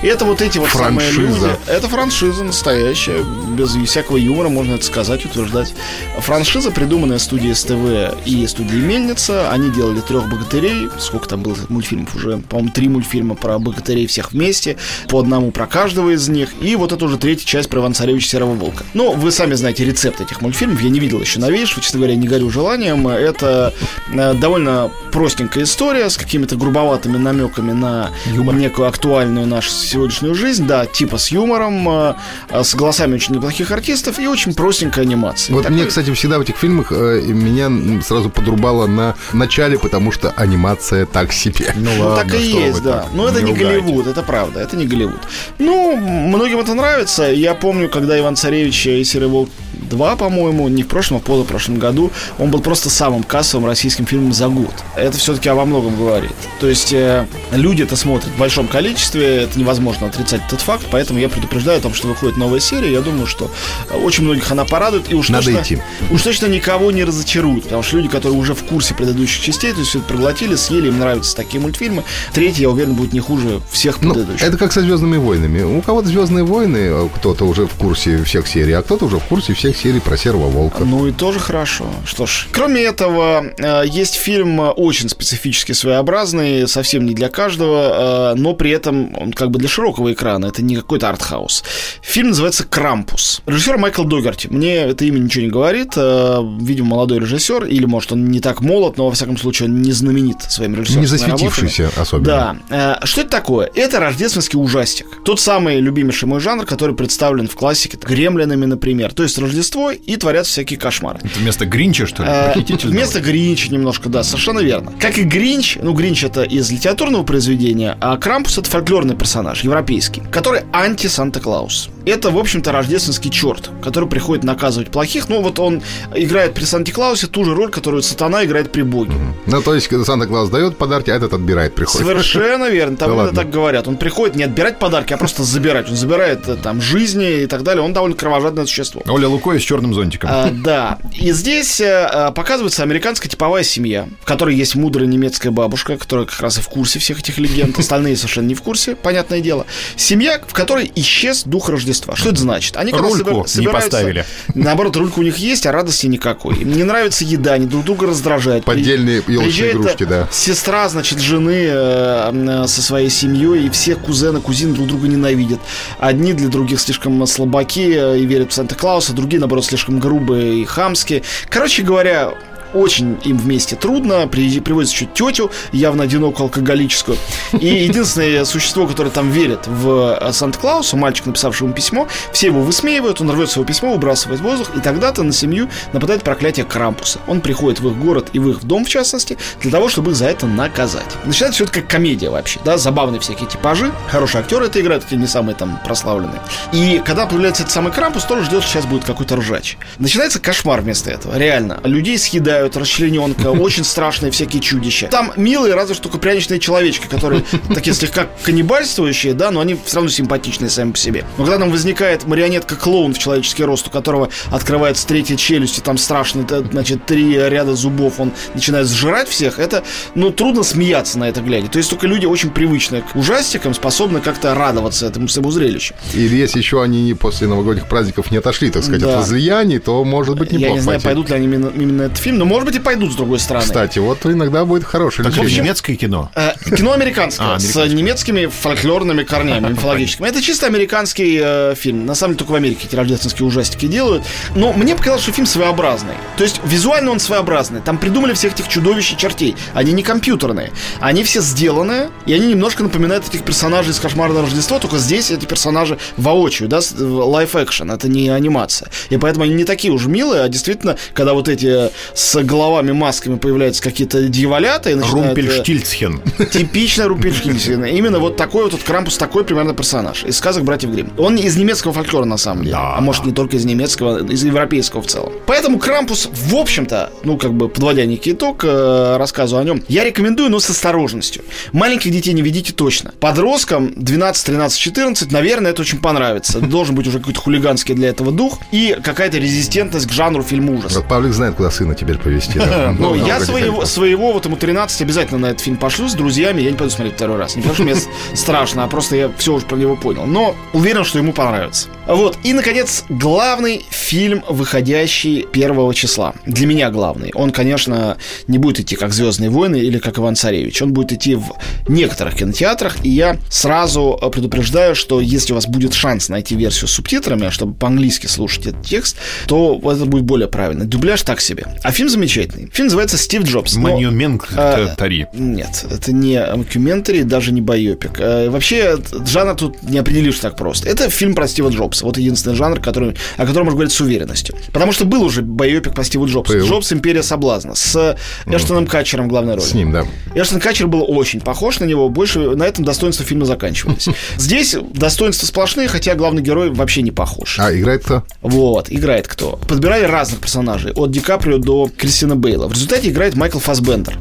И 0.03 0.07
это 0.07 0.25
вот 0.25 0.41
эти 0.41 0.57
вот 0.57 0.69
самые 0.69 1.09
Франшиза. 1.09 1.47
люди. 1.47 1.57
Это 1.67 1.87
франшиза 1.87 2.43
настоящая, 2.43 3.23
без 3.55 3.75
всякого 3.89 4.17
юмора, 4.17 4.49
можно 4.49 4.75
это 4.75 4.85
сказать, 4.85 5.25
утверждать. 5.25 5.73
Франшиза, 6.19 6.71
придуманная 6.71 7.17
студией 7.17 7.55
СТВ 7.55 8.17
и 8.25 8.45
студией 8.47 8.81
Мельница. 8.81 9.49
Они 9.51 9.69
делали 9.69 10.01
трех 10.01 10.29
богатырей. 10.29 10.89
Сколько 10.99 11.29
там 11.29 11.41
было 11.41 11.55
мультфильмов 11.69 12.15
уже? 12.15 12.37
По-моему, 12.37 12.71
три 12.71 12.89
мультфильма 12.89 13.35
про 13.35 13.57
богатырей 13.59 14.07
всех 14.07 14.31
вместе. 14.31 14.77
По 15.07 15.19
одному 15.19 15.51
про 15.51 15.67
каждого 15.67 16.11
из 16.11 16.27
них. 16.27 16.49
И 16.61 16.75
вот 16.75 16.91
это 16.91 17.05
уже 17.05 17.17
третья 17.17 17.45
часть 17.45 17.69
про 17.69 17.79
Иван 17.79 17.93
Царевича 17.93 18.27
Серого 18.27 18.53
Волка. 18.53 18.83
Но 18.93 19.11
вы 19.11 19.31
сами 19.31 19.53
знаете 19.53 19.85
рецепт 19.85 20.21
этих 20.21 20.41
мультфильмов. 20.41 20.81
Я 20.81 20.89
не 20.89 20.99
видел 20.99 21.21
еще 21.21 21.39
новейшего, 21.39 21.81
честно 21.81 21.99
говоря, 21.99 22.15
не 22.15 22.27
горю 22.27 22.49
желанием. 22.49 23.07
Это 23.07 23.73
э, 24.13 24.33
довольно 24.33 24.91
простенькая 25.11 25.63
история 25.63 26.09
с 26.09 26.17
какими-то 26.17 26.55
грубоватыми 26.55 27.17
намеками 27.17 27.71
на 27.71 28.11
Юмор. 28.25 28.55
некую 28.55 28.87
актуальную 28.87 29.47
нашу 29.47 29.69
сегодняшнюю 29.69 30.35
жизнь, 30.35 30.65
да, 30.65 30.85
типа 30.85 31.17
с 31.17 31.29
юмором, 31.29 31.87
э, 31.89 32.15
с 32.63 32.75
голосами 32.75 33.15
очень 33.15 33.33
неплохих 33.45 33.71
артистов 33.71 34.19
и 34.19 34.27
очень 34.27 34.53
простенькая 34.55 35.05
анимация. 35.05 35.53
Вот 35.53 35.63
Такой- 35.63 35.77
мне, 35.77 35.85
кстати, 35.85 36.11
всегда 36.13 36.39
в 36.39 36.41
этих 36.41 36.55
фильмах 36.57 36.87
э, 36.91 37.21
меня 37.27 38.01
сразу 38.01 38.29
подрубало 38.29 38.87
на 38.87 39.15
начале, 39.33 39.77
потому 39.77 40.11
что 40.11 40.31
анимация 40.31 41.05
так 41.05 41.31
себе. 41.31 41.71
Ну, 41.75 41.91
Ну, 41.95 42.05
ладно, 42.07 42.23
так 42.31 42.39
и 42.41 42.43
есть, 42.43 42.79
вы 42.79 42.81
да. 42.83 43.01
так, 43.03 43.07
Но 43.13 43.27
это 43.27 43.41
не, 43.41 43.51
ругайте. 43.51 43.65
Голливуд, 43.81 44.07
это 44.07 44.23
правда, 44.23 44.59
это 44.61 44.75
не 44.75 44.87
Голливуд. 44.87 45.19
Ну, 45.59 45.95
многим 45.95 46.59
это 46.59 46.73
нравится. 46.73 47.23
Я 47.31 47.53
помню, 47.53 47.87
когда 47.89 48.17
Иван 48.19 48.35
Царевич 48.35 48.87
и 48.87 49.03
Серый 49.03 49.27
Волк 49.27 49.49
2, 49.95 50.15
по-моему, 50.17 50.67
не 50.67 50.83
в 50.83 50.87
прошлом, 50.87 51.17
а 51.17 51.19
в 51.19 51.23
позапрошлом 51.23 51.79
году, 51.79 52.11
он 52.37 52.51
был 52.51 52.59
просто 52.59 52.89
самым 52.89 53.23
кассовым 53.23 53.65
российским 53.65 54.05
фильмом 54.05 54.33
за 54.33 54.47
год. 54.47 54.73
Это 54.95 55.17
все-таки 55.17 55.49
во 55.49 55.65
многом 55.65 55.95
говорит. 55.95 56.31
То 56.59 56.67
есть 56.67 56.91
э, 56.93 57.25
люди 57.51 57.83
это 57.83 57.95
смотрят 57.95 58.31
в 58.31 58.37
большом 58.37 58.67
количестве, 58.67 59.43
это 59.43 59.57
невозможно 59.59 60.07
отрицать 60.07 60.41
этот 60.47 60.61
факт, 60.61 60.85
поэтому 60.91 61.19
я 61.19 61.29
предупреждаю 61.29 61.79
о 61.79 61.81
том, 61.81 61.93
что 61.93 62.07
выходит 62.07 62.37
новая 62.37 62.59
серия. 62.59 62.91
Я 62.91 63.01
думаю, 63.01 63.27
что 63.27 63.49
э, 63.89 63.97
очень 63.97 64.23
многих 64.23 64.51
она 64.51 64.65
порадует. 64.65 65.11
И 65.11 65.15
уж 65.15 65.29
Надо 65.29 65.45
точно, 65.45 65.61
идти. 65.61 65.81
Уж 66.11 66.21
точно 66.21 66.47
никого 66.47 66.91
не 66.91 67.03
разочарует, 67.03 67.63
потому 67.63 67.83
что 67.83 67.97
люди, 67.97 68.09
которые 68.09 68.37
уже 68.37 68.53
в 68.53 68.63
курсе 68.63 68.93
предыдущих 68.93 69.43
частей, 69.43 69.71
то 69.71 69.79
есть 69.79 69.89
все 69.89 69.99
это 69.99 70.07
проглотили, 70.07 70.55
съели, 70.55 70.87
им 70.87 70.99
нравятся 70.99 71.35
такие 71.35 71.59
мультфильмы. 71.61 72.03
Третий, 72.33 72.63
я 72.63 72.69
уверен, 72.69 72.93
будет 72.93 73.13
не 73.13 73.19
хуже 73.19 73.61
всех 73.71 74.01
Ну, 74.01 74.13
предыдущих. 74.13 74.45
это 74.47 74.57
как 74.57 74.71
со 74.73 74.81
Звездными 74.81 75.17
войнами. 75.17 75.61
У 75.63 75.81
кого-то 75.81 76.07
Звездные 76.07 76.43
войны, 76.43 76.77
э, 76.77 77.09
кто-то 77.15 77.45
уже 77.45 77.65
в 77.67 77.73
курсе 77.75 78.23
всех 78.23 78.47
серий, 78.47 78.73
а 78.73 78.81
кто-то 78.81 79.05
уже 79.05 79.19
в 79.19 79.23
курсе 79.23 79.53
всех 79.53 79.77
серий 79.77 79.84
про 79.93 80.17
Серого 80.17 80.49
Волка. 80.49 80.83
Ну 80.83 81.07
и 81.07 81.11
тоже 81.11 81.39
хорошо. 81.39 81.85
Что 82.05 82.25
ж, 82.25 82.47
кроме 82.51 82.81
этого, 82.81 83.45
э, 83.57 83.83
есть 83.85 84.15
фильм 84.15 84.59
э, 84.59 84.69
очень 84.69 85.09
специфически 85.09 85.73
своеобразный, 85.73 86.67
совсем 86.67 87.05
не 87.05 87.13
для 87.13 87.29
каждого, 87.29 88.31
э, 88.33 88.35
но 88.35 88.53
при 88.53 88.71
этом 88.71 89.15
он 89.15 89.31
как 89.31 89.51
бы 89.51 89.59
для 89.59 89.69
широкого 89.69 90.11
экрана. 90.11 90.47
Это 90.47 90.63
не 90.63 90.75
какой-то 90.75 91.09
артхаус. 91.09 91.63
Фильм 92.01 92.29
называется 92.29 92.65
«Крампус». 92.65 93.41
Режиссер 93.45 93.77
Майкл 93.77 94.03
Догерти. 94.03 94.47
Мне 94.47 94.75
это 94.77 95.05
имя 95.05 95.19
ничего 95.19 95.43
не 95.45 95.51
говорит. 95.51 95.95
Видимо, 95.95 96.87
молодой 96.87 97.19
режиссер, 97.19 97.65
или, 97.65 97.85
может, 97.85 98.11
он 98.11 98.25
не 98.31 98.39
так 98.39 98.61
молод, 98.61 98.97
но, 98.97 99.05
во 99.05 99.11
всяком 99.11 99.37
случае, 99.37 99.69
он 99.69 99.81
не 99.81 99.91
знаменит 99.91 100.41
своими 100.49 100.77
режиссерскими 100.77 101.01
Не 101.01 101.07
засветившийся 101.07 101.83
работами. 101.83 102.01
особенно. 102.01 102.59
Да. 102.69 102.99
Что 103.03 103.21
это 103.21 103.29
такое? 103.29 103.69
Это 103.75 103.99
рождественский 103.99 104.59
ужастик. 104.59 105.05
Тот 105.23 105.39
самый 105.39 105.79
любимейший 105.79 106.27
мой 106.27 106.39
жанр, 106.39 106.65
который 106.65 106.95
представлен 106.95 107.47
в 107.47 107.55
классике 107.55 107.97
гремлинами, 108.01 108.65
например. 108.65 109.13
То 109.13 109.23
есть 109.23 109.37
Рождество 109.37 109.64
Рождество 109.65 109.91
и 109.91 110.15
творятся 110.17 110.51
всякие 110.51 110.77
кошмары. 110.77 111.19
Это 111.23 111.39
вместо 111.39 111.65
Гринча, 111.65 112.05
что 112.05 112.23
ли? 112.23 112.29
Э, 112.31 112.47
Похититель 112.53 112.89
Вместо 112.89 113.19
Гринча 113.19 113.71
немножко, 113.71 114.09
да, 114.09 114.21
совершенно 114.23 114.59
верно. 114.59 114.91
Как 114.99 115.17
и 115.17 115.23
Гринч, 115.23 115.77
ну, 115.81 115.93
Гринч 115.93 116.23
это 116.23 116.43
из 116.43 116.69
литературного 116.69 117.23
произведения, 117.23 117.97
а 117.99 118.15
Крампус 118.17 118.57
это 118.59 118.69
фольклорный 118.69 119.15
персонаж, 119.15 119.63
европейский, 119.63 120.21
который 120.31 120.61
анти-Санта-Клаус. 120.71 121.89
Это, 122.05 122.29
в 122.29 122.37
общем-то, 122.37 122.71
рождественский 122.71 123.31
черт, 123.31 123.71
который 123.81 124.07
приходит 124.07 124.43
наказывать 124.43 124.91
плохих. 124.91 125.27
Ну, 125.29 125.41
вот 125.41 125.57
он 125.59 125.81
играет 126.13 126.53
при 126.53 126.63
Санте-Клаусе 126.63 127.25
ту 127.27 127.43
же 127.43 127.55
роль, 127.55 127.71
которую 127.71 128.03
сатана 128.03 128.45
играет 128.45 128.71
при 128.71 128.83
Боге. 128.83 129.13
Ну, 129.47 129.61
то 129.61 129.73
есть, 129.73 129.87
когда 129.87 130.05
Санта-Клаус 130.05 130.49
дает 130.49 130.77
подарки, 130.77 131.09
а 131.09 131.15
этот 131.15 131.33
отбирает, 131.33 131.73
приходит. 131.73 132.05
Совершенно 132.05 132.69
верно. 132.69 132.97
Там 132.97 133.09
Да 133.09 133.15
ладно. 133.15 133.35
так 133.35 133.49
говорят. 133.49 133.87
Он 133.87 133.97
приходит 133.97 134.35
не 134.35 134.43
отбирать 134.43 134.77
подарки, 134.77 135.13
а 135.13 135.17
просто 135.17 135.43
забирать. 135.43 135.89
Он 135.89 135.95
забирает 135.95 136.47
э, 136.47 136.55
там 136.55 136.79
жизни 136.81 137.41
и 137.41 137.47
так 137.47 137.63
далее. 137.63 137.83
Он 137.83 137.93
довольно 137.93 138.15
кровожадное 138.15 138.65
существо. 138.67 139.01
Оля 139.07 139.27
Лукоя 139.55 139.59
с 139.59 139.63
черным 139.63 139.93
зонтиком. 139.93 140.29
А, 140.31 140.49
да. 140.51 140.97
И 141.13 141.31
здесь 141.31 141.79
э, 141.79 142.31
показывается 142.35 142.83
американская 142.83 143.29
типовая 143.29 143.63
семья, 143.63 144.07
в 144.21 144.25
которой 144.25 144.55
есть 144.55 144.75
мудрая 144.75 145.07
немецкая 145.07 145.51
бабушка, 145.51 145.97
которая 145.97 146.25
как 146.25 146.39
раз 146.41 146.57
и 146.57 146.61
в 146.61 146.67
курсе 146.67 146.99
всех 146.99 147.19
этих 147.19 147.37
легенд. 147.37 147.77
Остальные 147.85 148.17
совершенно 148.17 148.47
не 148.47 148.55
в 148.55 148.61
курсе, 148.61 148.95
понятное 148.95 149.39
дело. 149.39 149.65
Семья, 149.95 150.41
в 150.45 150.53
которой 150.53 150.91
исчез 150.95 151.43
дух 151.43 151.69
Рождества. 151.69 152.15
Что 152.15 152.29
это 152.29 152.41
значит? 152.41 152.77
Они 152.77 152.91
Рульку 152.91 153.45
собира- 153.45 153.59
не 153.59 153.67
поставили. 153.67 154.25
Наоборот, 154.53 154.95
рулька 154.97 155.19
у 155.19 155.23
них 155.23 155.37
есть, 155.37 155.65
а 155.65 155.71
радости 155.71 156.07
никакой. 156.07 156.57
Им 156.57 156.75
не 156.75 156.83
нравится 156.83 157.23
еда, 157.23 157.53
они 157.53 157.65
друг 157.65 157.85
друга 157.85 158.07
раздражают. 158.07 158.65
Поддельные 158.65 159.23
елочные 159.27 159.71
игрушки, 159.71 160.03
да. 160.05 160.27
Сестра, 160.31 160.87
значит, 160.89 161.19
жены 161.19 161.65
э, 161.67 162.31
э, 162.33 162.67
со 162.67 162.81
своей 162.81 163.09
семьей, 163.09 163.67
и 163.67 163.69
все 163.69 163.95
кузены, 163.95 164.41
кузины 164.41 164.73
друг 164.73 164.87
друга 164.87 165.07
ненавидят. 165.07 165.59
Одни 165.99 166.33
для 166.33 166.49
других 166.49 166.79
слишком 166.79 167.25
слабаки 167.27 168.15
и 168.17 168.25
верят 168.25 168.51
в 168.51 168.53
Санта-Клауса, 168.53 169.13
другие, 169.13 169.39
наоборот, 169.45 169.65
слишком 169.65 169.99
грубые 169.99 170.61
и 170.61 170.65
хамские. 170.65 171.21
Короче 171.49 171.83
говоря, 171.83 172.33
очень 172.75 173.17
им 173.23 173.37
вместе 173.37 173.75
трудно, 173.75 174.27
При- 174.27 174.59
приводится 174.59 174.95
еще 174.95 175.05
тетю, 175.05 175.51
явно 175.71 176.03
одинокую 176.03 176.45
алкоголическую. 176.45 177.17
И 177.53 177.67
единственное 177.67 178.45
существо, 178.45 178.85
которое 178.87 179.09
там 179.09 179.29
верит 179.31 179.67
в 179.67 180.17
э, 180.19 180.31
Санта-Клауса, 180.33 180.97
мальчик, 180.97 181.25
написавший 181.25 181.65
ему 181.65 181.73
письмо, 181.73 182.07
все 182.31 182.47
его 182.47 182.61
высмеивают, 182.61 183.21
он 183.21 183.31
рвет 183.31 183.49
свое 183.49 183.65
письмо, 183.67 183.93
выбрасывает 183.93 184.41
в 184.41 184.43
воздух, 184.43 184.69
и 184.75 184.79
тогда-то 184.79 185.23
на 185.23 185.31
семью 185.31 185.69
нападает 185.93 186.23
проклятие 186.23 186.65
Крампуса. 186.65 187.19
Он 187.27 187.41
приходит 187.41 187.79
в 187.79 187.87
их 187.89 187.97
город 187.97 188.29
и 188.33 188.39
в 188.39 188.49
их 188.49 188.63
дом, 188.63 188.85
в 188.85 188.89
частности, 188.89 189.37
для 189.61 189.71
того, 189.71 189.89
чтобы 189.89 190.11
их 190.11 190.17
за 190.17 190.25
это 190.25 190.45
наказать. 190.45 191.05
Начинается 191.25 191.55
все 191.55 191.63
это 191.65 191.73
как 191.81 191.87
комедия 191.89 192.29
вообще, 192.29 192.59
да, 192.65 192.77
забавные 192.77 193.19
всякие 193.21 193.47
типажи, 193.47 193.91
хорошие 194.09 194.41
актеры 194.41 194.65
это 194.65 194.81
играют, 194.81 195.03
хотя 195.03 195.15
не 195.15 195.27
самые 195.27 195.55
там 195.55 195.79
прославленные. 195.85 196.41
И 196.73 197.01
когда 197.05 197.25
появляется 197.25 197.63
этот 197.63 197.73
самый 197.73 197.91
Крампус, 197.91 198.25
тоже 198.25 198.45
ждет, 198.45 198.63
что 198.63 198.71
сейчас 198.73 198.85
будет 198.85 199.05
какой-то 199.05 199.35
ржач. 199.37 199.77
Начинается 199.99 200.39
кошмар 200.39 200.81
вместо 200.81 201.11
этого, 201.11 201.37
реально. 201.37 201.79
Людей 201.83 202.17
съедают, 202.17 202.64
расчлененка, 202.75 203.47
очень 203.51 203.83
страшные 203.83 204.31
всякие 204.31 204.61
чудища. 204.61 205.07
Там 205.07 205.31
милые, 205.35 205.75
разве 205.75 205.93
что 205.93 206.03
только 206.03 206.17
пряничные 206.17 206.59
человечки, 206.59 207.07
которые 207.07 207.43
такие 207.73 207.93
слегка 207.93 208.27
каннибальствующие, 208.43 209.33
да, 209.33 209.51
но 209.51 209.59
они 209.59 209.77
все 209.85 209.95
равно 209.97 210.09
симпатичные 210.09 210.69
сами 210.69 210.91
по 210.91 210.97
себе. 210.97 211.25
Но 211.37 211.45
когда 211.45 211.59
там 211.59 211.71
возникает 211.71 212.25
марионетка-клоун 212.25 213.13
в 213.13 213.19
человеческий 213.19 213.63
рост, 213.63 213.87
у 213.87 213.89
которого 213.91 214.29
открывается 214.51 215.05
третья 215.07 215.35
челюсть, 215.35 215.77
и 215.77 215.81
там 215.81 215.97
страшно, 215.97 216.45
значит, 216.71 217.05
три 217.05 217.33
ряда 217.33 217.75
зубов, 217.75 218.19
он 218.19 218.31
начинает 218.53 218.87
сжирать 218.87 219.27
всех, 219.29 219.59
это, 219.59 219.83
ну, 220.15 220.31
трудно 220.31 220.63
смеяться 220.63 221.19
на 221.19 221.29
это 221.29 221.41
глядя. 221.41 221.67
То 221.67 221.77
есть 221.77 221.89
только 221.89 222.07
люди 222.07 222.25
очень 222.25 222.49
привычные 222.49 223.01
к 223.01 223.15
ужастикам 223.15 223.73
способны 223.73 224.21
как-то 224.21 224.55
радоваться 224.55 225.05
этому 225.07 225.27
своему 225.27 225.51
зрелищу. 225.51 225.93
Или 226.13 226.35
если 226.35 226.59
еще 226.59 226.81
они 226.81 227.13
после 227.13 227.47
новогодних 227.47 227.87
праздников 227.87 228.31
не 228.31 228.37
отошли, 228.37 228.69
так 228.69 228.83
сказать, 228.83 229.01
Да. 229.01 229.13
от 229.13 229.15
возлияний, 229.19 229.79
то 229.79 230.03
может 230.03 230.37
быть 230.37 230.51
Я 230.51 230.57
неплохо 230.57 230.75
не 230.75 230.81
знаю, 230.81 231.01
пойдут 231.01 231.29
ли 231.29 231.35
они 231.35 231.45
именно, 231.45 231.71
именно 231.75 232.01
этот 232.03 232.17
фильм, 232.17 232.37
но, 232.37 232.45
может 232.55 232.67
быть, 232.67 232.75
и 232.75 232.79
пойдут 232.79 233.11
с 233.13 233.15
другой 233.15 233.39
стороны. 233.39 233.65
Кстати, 233.65 233.99
вот 233.99 234.25
иногда 234.25 234.65
будет 234.65 234.83
хорошее 234.83 235.23
Так 235.25 235.33
это 235.33 235.43
лечение. 235.43 235.63
немецкое 235.63 235.95
кино. 235.95 236.31
Э, 236.35 236.51
Кино 236.75 236.93
американское, 236.93 237.47
А, 237.47 237.59
с 237.59 237.63
американское. 237.75 237.97
немецкими 237.97 238.45
фольклорными 238.47 239.23
корнями, 239.23 239.69
мифологическими. 239.71 240.27
Это 240.27 240.41
чисто 240.41 240.65
американский 240.67 241.39
э, 241.41 241.75
фильм. 241.75 242.05
На 242.05 242.15
самом 242.15 242.33
деле 242.33 242.39
только 242.39 242.51
в 242.51 242.55
Америке 242.55 242.87
эти 242.87 242.95
рождественские 242.95 243.45
ужастики 243.47 243.85
делают. 243.87 244.23
Но 244.55 244.73
мне 244.73 244.95
показалось, 244.95 245.23
что 245.23 245.31
фильм 245.31 245.45
своеобразный. 245.47 246.15
То 246.37 246.43
есть 246.43 246.61
визуально 246.63 247.11
он 247.11 247.19
своеобразный. 247.19 247.81
Там 247.81 247.97
придумали 247.97 248.33
всех 248.33 248.53
этих 248.53 248.67
чудовищ 248.67 249.11
и 249.13 249.17
чертей. 249.17 249.55
Они 249.73 249.91
не 249.91 250.03
компьютерные. 250.03 250.71
Они 251.01 251.23
все 251.23 251.41
сделаны, 251.41 252.09
и 252.25 252.33
они 252.33 252.47
немножко 252.47 252.83
напоминают 252.83 253.27
этих 253.27 253.43
персонажей 253.43 253.91
из 253.91 253.99
«Кошмара 253.99 254.31
на 254.33 254.41
Рождество», 254.41 254.79
только 254.79 254.97
здесь 254.97 255.31
эти 255.31 255.45
персонажи 255.45 255.97
воочию, 256.17 256.67
да, 256.69 256.79
лайф 256.99 257.55
экшен 257.55 257.91
это 257.91 258.07
не 258.07 258.29
анимация. 258.29 258.89
И 259.09 259.17
поэтому 259.17 259.45
они 259.45 259.53
не 259.53 259.63
такие 259.65 259.93
уж 259.93 260.05
милые, 260.05 260.43
а 260.43 260.49
действительно, 260.49 260.97
когда 261.13 261.33
вот 261.33 261.47
эти 261.49 261.89
с 262.13 262.34
головами, 262.43 262.91
масками 262.91 263.37
появляются 263.37 263.81
какие-то 263.81 264.27
дьяволята 264.27 264.91
и 264.91 264.95
начинают... 264.95 265.37
э, 265.37 265.41
Румпельштильцхен. 265.41 266.21
Типично 266.51 267.07
Рупельштильцхен. 267.07 267.85
Именно 267.85 268.19
вот 268.19 268.37
такой 268.37 268.69
вот 268.69 268.81
Крампус, 268.83 269.17
такой 269.17 269.43
примерно 269.43 269.73
персонаж 269.73 270.23
из 270.23 270.37
сказок 270.37 270.63
братьев 270.63 270.91
Гримм. 270.91 271.11
Он 271.17 271.35
из 271.35 271.57
немецкого 271.57 271.93
фольклора, 271.93 272.25
на 272.25 272.37
самом 272.37 272.63
деле. 272.63 272.75
Да. 272.75 272.95
А 272.97 273.01
может, 273.01 273.25
не 273.25 273.31
только 273.31 273.57
из 273.57 273.65
немецкого, 273.65 274.25
из 274.25 274.43
европейского 274.43 275.01
в 275.01 275.07
целом. 275.07 275.33
Поэтому 275.45 275.79
Крампус, 275.79 276.29
в 276.31 276.55
общем-то, 276.55 277.11
ну, 277.23 277.37
как 277.37 277.53
бы 277.53 277.69
подводя 277.69 278.05
некий 278.05 278.31
итог 278.31 278.63
э, 278.63 279.17
рассказу 279.17 279.57
о 279.57 279.63
нем, 279.63 279.83
я 279.87 280.03
рекомендую, 280.03 280.49
но 280.49 280.59
с 280.59 280.69
осторожностью. 280.69 281.43
Маленьких 281.71 282.11
детей 282.11 282.33
не 282.33 282.41
ведите 282.41 282.73
точно. 282.73 283.13
Подросткам 283.19 283.93
12, 283.95 284.45
13, 284.45 284.79
14, 284.79 285.31
наверное, 285.31 285.71
это 285.71 285.81
очень 285.81 285.99
понравится. 285.99 286.59
Должен 286.59 286.95
быть 286.95 287.07
уже 287.07 287.19
какой-то 287.19 287.39
хулиганский 287.39 287.95
для 287.95 288.09
этого 288.09 288.31
дух 288.31 288.59
и 288.71 288.97
какая-то 289.03 289.37
резистентность 289.37 290.07
к 290.07 290.11
жанру 290.11 290.43
фильма 290.43 290.73
ужаса. 290.73 290.99
Вот 290.99 291.07
Павлик 291.07 291.33
знает, 291.33 291.55
куда 291.55 291.71
сына 291.71 291.95
теперь 291.95 292.17
повезти. 292.25 292.59
да. 292.59 292.93
Ну, 292.99 293.15
Ну, 293.15 293.25
я 293.25 293.39
своего, 293.39 294.33
вот 294.33 294.45
ему 294.45 294.57
13, 294.57 295.01
обязательно 295.01 295.39
на 295.39 295.45
этот 295.47 295.61
фильм 295.61 295.77
пошлю 295.77 296.07
с 296.09 296.13
друзьями. 296.13 296.61
Я 296.61 296.71
не 296.71 296.77
пойду 296.77 296.91
смотреть 296.91 297.15
второй 297.15 297.37
раз. 297.37 297.55
Не 297.55 297.61
потому, 297.61 297.75
что 297.75 297.83
мне 297.83 297.95
страшно, 298.33 298.83
а 298.83 298.87
просто 298.87 299.15
я 299.15 299.31
все 299.37 299.53
уже 299.53 299.65
про 299.65 299.77
него 299.77 299.95
понял. 299.95 300.25
Но 300.25 300.55
уверен, 300.73 301.03
что 301.05 301.19
ему 301.19 301.31
понравится. 301.33 301.87
Вот. 302.07 302.37
И, 302.43 302.53
наконец, 302.53 303.03
главный 303.09 303.83
фильм, 303.89 304.43
выходящий 304.47 305.45
1 305.51 305.93
числа. 305.93 306.33
Для 306.45 306.67
меня 306.67 306.89
главный. 306.91 307.31
Он, 307.33 307.51
конечно, 307.51 308.17
не 308.47 308.57
будет 308.57 308.79
идти 308.81 308.95
как 308.95 309.13
«Звездные 309.13 309.49
войны» 309.49 309.77
или 309.77 309.97
как 309.97 310.19
«Иван 310.19 310.35
Царевич». 310.35 310.81
Он 310.81 310.93
будет 310.93 311.13
идти 311.13 311.35
в 311.35 311.53
некоторых 311.87 312.35
кинотеатрах. 312.35 313.03
И 313.03 313.09
я 313.09 313.37
сразу 313.49 314.19
э, 314.21 314.29
предупреждаю, 314.29 314.95
что 314.95 315.19
если 315.19 315.53
у 315.53 315.55
вас 315.55 315.67
будет 315.67 315.93
шанс 315.93 316.29
найти 316.29 316.55
версию 316.55 316.87
с 316.87 316.91
субтитрами, 316.91 317.49
чтобы 317.49 317.73
по-английски 317.73 318.27
слушать 318.27 318.67
этот 318.67 318.83
текст, 318.83 319.17
то 319.47 319.79
это 319.83 320.05
будет 320.05 320.23
более 320.25 320.47
правильно. 320.47 320.85
Дубляж 320.85 321.21
так 321.23 321.41
себе. 321.41 321.65
А 321.83 321.91
фильм 321.91 322.09
замечательный. 322.09 322.69
Фильм 322.71 322.87
называется 322.87 323.17
«Стив 323.17 323.43
Джобс». 323.43 323.75
Но- 323.75 323.81
Mockumen 323.95 324.43
А, 324.55 324.93
tary. 324.95 325.27
нет, 325.33 325.85
это 325.89 326.11
не 326.13 326.43
мокюментари, 326.55 327.21
даже 327.23 327.51
не 327.51 327.61
байопик. 327.61 328.19
Э, 328.19 328.49
Вообще, 328.49 328.97
жанр 329.25 329.55
тут 329.55 329.81
не 329.83 329.97
определишь 329.97 330.39
так 330.39 330.55
просто. 330.55 330.87
Это 330.89 331.09
фильм 331.09 331.33
про 331.33 331.47
Стива 331.47 331.69
Джобса. 331.69 331.94
Вот 332.03 332.17
единственный 332.17 332.55
жанр, 332.55 332.79
который, 332.79 333.15
о 333.37 333.45
котором 333.45 333.65
можно 333.65 333.77
говорить 333.77 333.93
с 333.93 334.01
уверенностью. 334.01 334.55
Потому 334.71 334.91
что 334.91 335.05
был 335.05 335.23
уже 335.23 335.41
байопик 335.41 335.93
по 335.95 336.03
Стиву 336.03 336.27
Джобсу. 336.27 336.53
Был. 336.53 336.65
Джобс 336.65 336.91
«Империя 336.93 337.23
соблазна» 337.23 337.75
с 337.75 338.17
Эштоном 338.45 338.87
Катчером 338.87 339.25
в 339.25 339.29
главной 339.29 339.55
роли. 339.55 339.65
С 339.65 339.73
ним, 339.73 339.91
да. 339.91 340.05
Эштон 340.33 340.59
Катчер 340.59 340.87
был 340.87 341.05
очень 341.07 341.41
похож 341.41 341.79
на 341.79 341.85
него, 341.85 342.09
больше 342.09 342.39
на 342.39 342.63
этом 342.63 342.83
достоинства 342.85 343.25
фильма 343.25 343.45
заканчивались. 343.45 344.07
Здесь 344.37 344.75
достоинства 344.93 345.45
сплошные, 345.45 345.87
хотя 345.87 346.15
главный 346.15 346.41
герой 346.41 346.69
вообще 346.71 347.01
не 347.01 347.11
похож. 347.11 347.59
А 347.59 347.73
играет 347.73 348.03
кто? 348.03 348.23
Вот, 348.41 348.87
играет 348.91 349.27
кто? 349.27 349.57
Подбирали 349.67 350.03
разных 350.05 350.39
персонажей, 350.41 350.91
от 350.93 351.11
Ди 351.11 351.19
Каприо 351.19 351.57
до 351.57 351.89
Кристина 351.95 352.35
Бейла. 352.35 352.67
В 352.67 352.73
результате 352.73 353.09
играет 353.09 353.35
Майкл 353.35 353.59
Фасбендер. 353.59 354.17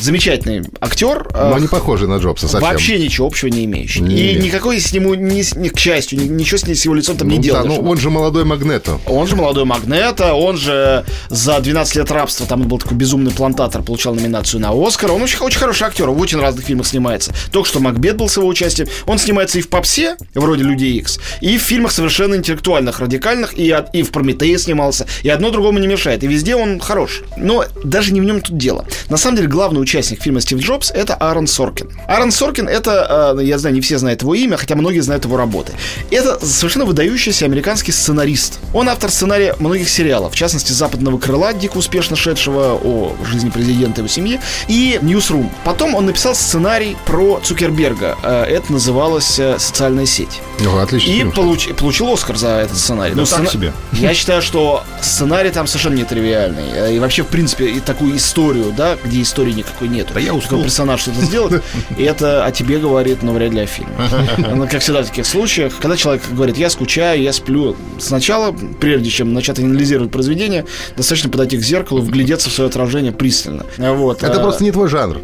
Замечательный 0.00 0.62
актер. 0.80 1.26
Но 1.32 1.52
э, 1.52 1.54
они 1.56 1.66
похожи 1.66 2.06
на 2.06 2.18
Джобса 2.18 2.48
совсем. 2.48 2.68
Вообще 2.70 2.98
ничего 2.98 3.26
общего 3.26 3.48
не 3.48 3.64
имеющий. 3.64 4.00
Не. 4.00 4.32
И 4.32 4.38
никакой 4.38 4.80
с 4.80 4.92
нему, 4.92 5.14
ни, 5.14 5.42
ни 5.58 5.68
к 5.68 5.78
счастью, 5.78 6.18
ни- 6.20 6.28
ничего 6.28 6.58
с, 6.58 6.66
ним- 6.66 6.76
с 6.76 6.84
его 6.84 6.94
лицом 6.94 7.07
там 7.14 7.28
не 7.28 7.36
Ну, 7.38 7.42
да, 7.54 7.62
ну 7.64 7.80
он 7.90 7.96
же 7.98 8.10
молодой 8.10 8.44
Магнето. 8.44 8.98
Он 9.06 9.26
же 9.26 9.36
молодой 9.36 9.64
Магнета, 9.64 10.34
он 10.34 10.56
же 10.56 11.04
за 11.28 11.60
12 11.60 11.96
лет 11.96 12.10
рабства, 12.10 12.46
там 12.46 12.62
был 12.62 12.78
такой 12.78 12.96
безумный 12.96 13.30
плантатор, 13.32 13.82
получал 13.82 14.14
номинацию 14.14 14.60
на 14.60 14.70
Оскар. 14.72 15.12
Он 15.12 15.22
очень, 15.22 15.38
очень 15.38 15.58
хороший 15.58 15.84
актер, 15.84 16.08
в 16.10 16.20
очень 16.20 16.38
разных 16.40 16.64
фильмах 16.64 16.86
снимается. 16.86 17.32
Только 17.52 17.68
что 17.68 17.80
Макбет 17.80 18.16
был 18.16 18.28
с 18.28 18.36
его 18.36 18.46
участием. 18.46 18.88
Он 19.06 19.18
снимается 19.18 19.58
и 19.58 19.62
в 19.62 19.68
«Попсе», 19.68 20.16
вроде 20.34 20.64
«Людей 20.64 20.92
Икс», 20.98 21.18
и 21.40 21.58
в 21.58 21.62
фильмах 21.62 21.92
совершенно 21.92 22.34
интеллектуальных, 22.34 23.00
радикальных, 23.00 23.54
и, 23.58 23.70
от- 23.70 23.94
и 23.94 24.02
в 24.02 24.10
«Прометее» 24.10 24.58
снимался, 24.58 25.06
и 25.22 25.28
одно 25.28 25.50
другому 25.50 25.78
не 25.78 25.86
мешает. 25.86 26.24
И 26.24 26.26
везде 26.26 26.56
он 26.56 26.80
хорош. 26.80 27.22
Но 27.36 27.64
даже 27.84 28.12
не 28.12 28.20
в 28.20 28.24
нем 28.24 28.40
тут 28.40 28.56
дело. 28.56 28.84
На 29.08 29.16
самом 29.16 29.36
деле, 29.36 29.48
главный 29.48 29.80
участник 29.80 30.22
фильма 30.22 30.40
«Стив 30.40 30.58
Джобс»— 30.60 30.90
это 30.94 31.14
Аарон 31.14 31.46
Соркин. 31.46 31.90
Аарон 32.06 32.30
Соркин— 32.32 32.68
это, 32.68 33.34
э, 33.38 33.44
я 33.44 33.58
знаю, 33.58 33.74
не 33.74 33.80
все 33.80 33.98
знают 33.98 34.22
его 34.22 34.34
имя, 34.34 34.56
хотя 34.56 34.74
многие 34.76 35.00
знают 35.00 35.24
его 35.24 35.36
работы. 35.36 35.72
Это 36.10 36.38
совершенно 36.44 36.84
выдающийся 36.84 36.97
американский 37.02 37.92
сценарист. 37.92 38.58
Он 38.74 38.88
автор 38.88 39.10
сценария 39.10 39.54
многих 39.58 39.88
сериалов, 39.88 40.32
в 40.32 40.36
частности, 40.36 40.72
«Западного 40.72 41.18
крыла», 41.18 41.52
дико 41.52 41.78
успешно 41.78 42.16
шедшего 42.16 42.74
о 42.82 43.14
жизни 43.30 43.50
президента 43.50 44.00
и 44.00 44.04
его 44.04 44.08
семьи, 44.08 44.40
и 44.68 44.98
«Ньюсрум». 45.02 45.50
Потом 45.64 45.94
он 45.94 46.06
написал 46.06 46.34
сценарий 46.34 46.96
про 47.06 47.40
Цукерберга. 47.42 48.16
Э, 48.22 48.44
Это 48.44 48.72
называлось 48.72 49.38
э, 49.38 49.58
«Социальная 49.58 50.06
сеть». 50.06 50.40
Ну, 50.60 50.78
отличный 50.78 51.18
И 51.18 51.22
получ- 51.24 51.72
получил 51.74 52.12
Оскар 52.12 52.36
за 52.36 52.48
этот 52.58 52.76
сценарий. 52.78 53.14
Ну, 53.14 53.24
так 53.24 53.40
сцена- 53.46 53.50
себе. 53.50 53.72
Я 53.92 54.14
считаю, 54.14 54.42
что 54.42 54.82
сценарий 55.00 55.50
там 55.50 55.66
совершенно 55.66 55.94
нетривиальный. 55.94 56.64
Э, 56.74 56.94
И 56.94 56.98
вообще, 56.98 57.22
в 57.22 57.28
принципе, 57.28 57.66
и 57.68 57.80
такую 57.80 58.16
историю, 58.16 58.72
да, 58.76 58.96
где 59.04 59.22
истории 59.22 59.52
никакой 59.52 59.88
нет. 59.88 60.08
Да 60.14 60.20
я 60.20 60.34
уснул. 60.34 60.62
персонаж 60.62 61.00
что-то 61.00 61.20
сделает, 61.22 61.62
и 61.96 62.02
это 62.02 62.44
о 62.44 62.50
тебе 62.52 62.78
говорит, 62.78 63.22
но 63.22 63.32
вряд 63.32 63.52
ли 63.52 63.60
о 63.60 63.66
фильме. 63.66 63.92
Ну, 64.58 64.66
Как 64.66 64.80
всегда 64.82 65.02
в 65.02 65.06
таких 65.06 65.26
случаях, 65.26 65.74
когда 65.80 65.96
человек 65.96 66.22
говорит, 66.30 66.56
я 66.56 66.68
скучаю, 66.70 66.87
я 66.96 67.32
сплю. 67.32 67.76
Сначала, 67.98 68.54
прежде 68.80 69.10
чем 69.10 69.32
начать 69.34 69.58
анализировать 69.58 70.10
произведение, 70.10 70.64
достаточно 70.96 71.30
подойти 71.30 71.56
к 71.56 71.62
зеркалу, 71.62 72.00
вглядеться 72.00 72.50
в 72.50 72.52
свое 72.52 72.68
отражение 72.68 73.12
пристально. 73.12 73.64
Вот. 73.76 74.22
Это 74.22 74.40
А, 74.40 74.42
просто 74.42 74.64
не 74.64 74.72
твой 74.72 74.88
жанр. 74.88 75.18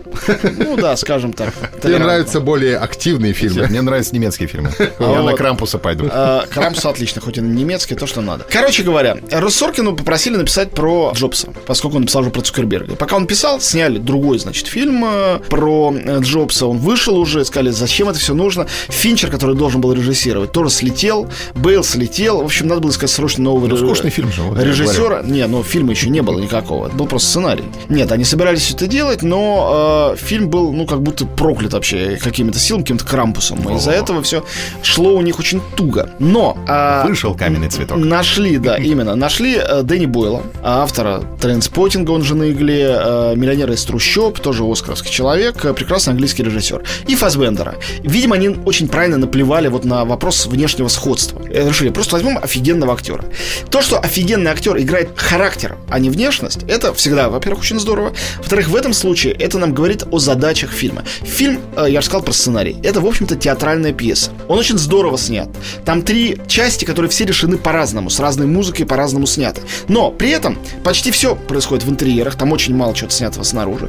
Ну 0.59 0.77
да, 0.77 0.97
скажем 0.97 1.33
так. 1.33 1.53
Толерантно. 1.81 2.07
нравятся 2.09 2.41
более 2.41 2.77
активные 2.79 3.33
фильмы. 3.33 3.67
Мне 3.69 3.83
нравятся 3.83 4.15
немецкие 4.15 4.49
фильмы. 4.49 4.71
Я 4.79 4.89
вот. 4.99 5.31
на 5.31 5.37
Крампуса 5.37 5.79
пойду. 5.79 6.09
А, 6.11 6.47
Крампус 6.47 6.85
отлично, 6.85 7.21
хоть 7.21 7.39
и 7.39 7.41
на 7.41 7.53
немецкий, 7.53 7.95
то, 7.95 8.07
что 8.07 8.21
надо. 8.21 8.45
Короче 8.51 8.83
говоря, 8.83 9.17
Руссоркину 9.31 9.97
попросили 9.97 10.37
написать 10.37 10.71
про 10.71 11.13
Джобса, 11.15 11.49
поскольку 11.67 11.97
он 11.97 12.03
написал 12.03 12.23
уже 12.23 12.31
про 12.31 12.41
Цукерберга. 12.43 12.97
Пока 12.97 13.17
он 13.17 13.27
писал, 13.27 13.61
сняли 13.61 13.99
другой, 13.99 14.39
значит, 14.39 14.67
фильм 14.67 15.05
э, 15.05 15.41
про 15.49 15.95
э, 15.95 16.19
Джобса. 16.21 16.67
Он 16.67 16.79
вышел 16.79 17.17
уже, 17.19 17.45
сказали, 17.45 17.71
зачем 17.71 18.09
это 18.09 18.19
все 18.19 18.35
нужно. 18.35 18.67
Финчер, 18.89 19.31
который 19.31 19.57
должен 19.57 19.81
был 19.81 19.93
режиссировать, 19.93 20.53
тоже 20.53 20.71
слетел. 20.71 21.29
Бейл 21.55 21.85
слетел. 21.85 22.43
В 22.43 22.45
общем, 22.45 22.67
надо 22.67 22.81
было 22.81 22.91
искать 22.91 23.11
срочно 23.11 23.45
нового 23.45 23.67
Ну, 23.67 23.77
скучный 23.77 24.11
фильм 24.11 24.31
же, 24.33 24.43
вот 24.43 24.59
режиссера. 24.59 25.23
Не, 25.23 25.47
ну 25.47 25.63
фильма 25.63 25.93
еще 25.93 26.11
не 26.11 26.21
было 26.21 26.39
никакого. 26.41 26.89
Это 26.89 26.97
был 26.97 27.07
просто 27.07 27.29
сценарий. 27.29 27.65
Нет, 27.89 28.11
они 28.13 28.25
собирались 28.25 28.71
это 28.71 28.87
делать, 28.87 29.23
но 29.23 30.15
э, 30.15 30.17
фильм 30.17 30.49
был, 30.49 30.73
ну, 30.73 30.87
как 30.87 31.03
будто 31.03 31.27
проклят 31.27 31.73
вообще 31.73 32.19
какими-то 32.23 32.59
силами, 32.59 32.83
каким-то 32.83 33.05
крампусом. 33.05 33.59
И 33.71 33.77
из-за 33.77 33.93
этого 33.93 34.23
все 34.23 34.45
шло 34.83 35.15
у 35.15 35.23
них 35.23 35.39
очень 35.39 35.61
туго. 35.77 36.11
Но 36.19 36.59
а, 36.67 37.07
Вышел 37.07 37.35
каменный 37.35 37.71
цветок. 37.71 37.99
Нашли, 37.99 38.59
да, 38.59 38.77
именно. 38.79 39.15
Нашли 39.15 39.57
э, 39.57 39.83
Дэнни 39.83 40.07
Бойла, 40.07 40.43
автора 40.63 41.23
Трендспотинга, 41.41 42.11
он 42.11 42.23
же 42.25 42.35
на 42.35 42.51
игле, 42.51 42.97
э, 42.99 43.35
миллионера 43.37 43.75
из 43.75 43.85
трущоб, 43.85 44.41
тоже 44.41 44.65
оскаровский 44.65 45.11
человек, 45.11 45.65
э, 45.65 45.73
прекрасный 45.73 46.11
английский 46.11 46.43
режиссер. 46.43 46.83
И 47.07 47.15
Фасбендера. 47.15 47.77
Видимо, 48.03 48.35
они 48.35 48.57
очень 48.65 48.89
правильно 48.89 49.19
наплевали 49.19 49.69
вот 49.69 49.85
на 49.85 50.05
вопрос 50.05 50.47
внешнего 50.47 50.89
сходства. 50.89 51.44
Э, 51.51 51.69
Решили, 51.69 51.91
просто 51.91 52.15
возьмем 52.15 52.39
офигенного 52.39 52.93
актера. 52.93 53.25
То, 53.71 53.83
что 53.83 53.99
офигенный 53.99 54.51
актер 54.51 54.77
играет 54.79 55.11
характер, 55.17 55.77
а 55.89 55.99
не 55.99 56.11
внешность, 56.11 56.61
это 56.69 56.95
всегда, 56.95 57.29
во-первых, 57.29 57.63
очень 57.63 57.79
здорово. 57.79 58.15
Во-вторых, 58.39 58.69
в 58.69 58.77
этом 58.77 58.93
случае 58.93 59.35
это 59.35 59.59
нам 59.59 59.75
говорит 59.75 60.05
о 60.11 60.19
задачах 60.19 60.71
фильма. 60.71 61.05
Фильм, 61.23 61.61
э, 61.77 61.87
я 61.89 62.01
же 62.01 62.07
сказал 62.07 62.23
про 62.23 62.33
сценарий, 62.33 62.77
это, 62.83 63.01
в 63.01 63.07
общем-то, 63.07 63.37
театральная 63.37 63.93
пьеса. 63.93 64.31
Он 64.49 64.59
очень 64.59 64.79
здорово 64.79 65.19
снят. 65.19 65.49
Там 65.85 66.03
три 66.03 66.39
части, 66.47 66.85
которые 66.85 67.11
все 67.11 67.25
решены 67.25 67.57
по-разному, 67.57 68.11
с 68.11 68.19
разной 68.21 68.47
музыкой, 68.47 68.87
по-разному 68.87 69.27
сняты. 69.27 69.61
Но 69.89 70.11
при 70.11 70.31
этом 70.31 70.59
почти 70.83 71.11
все 71.11 71.37
происходит 71.37 71.85
в 71.85 71.91
интерьерах, 71.91 72.37
там 72.37 72.53
очень 72.53 72.75
мало 72.75 72.95
чего 72.95 73.11
снятого 73.11 73.45
снаружи. 73.45 73.89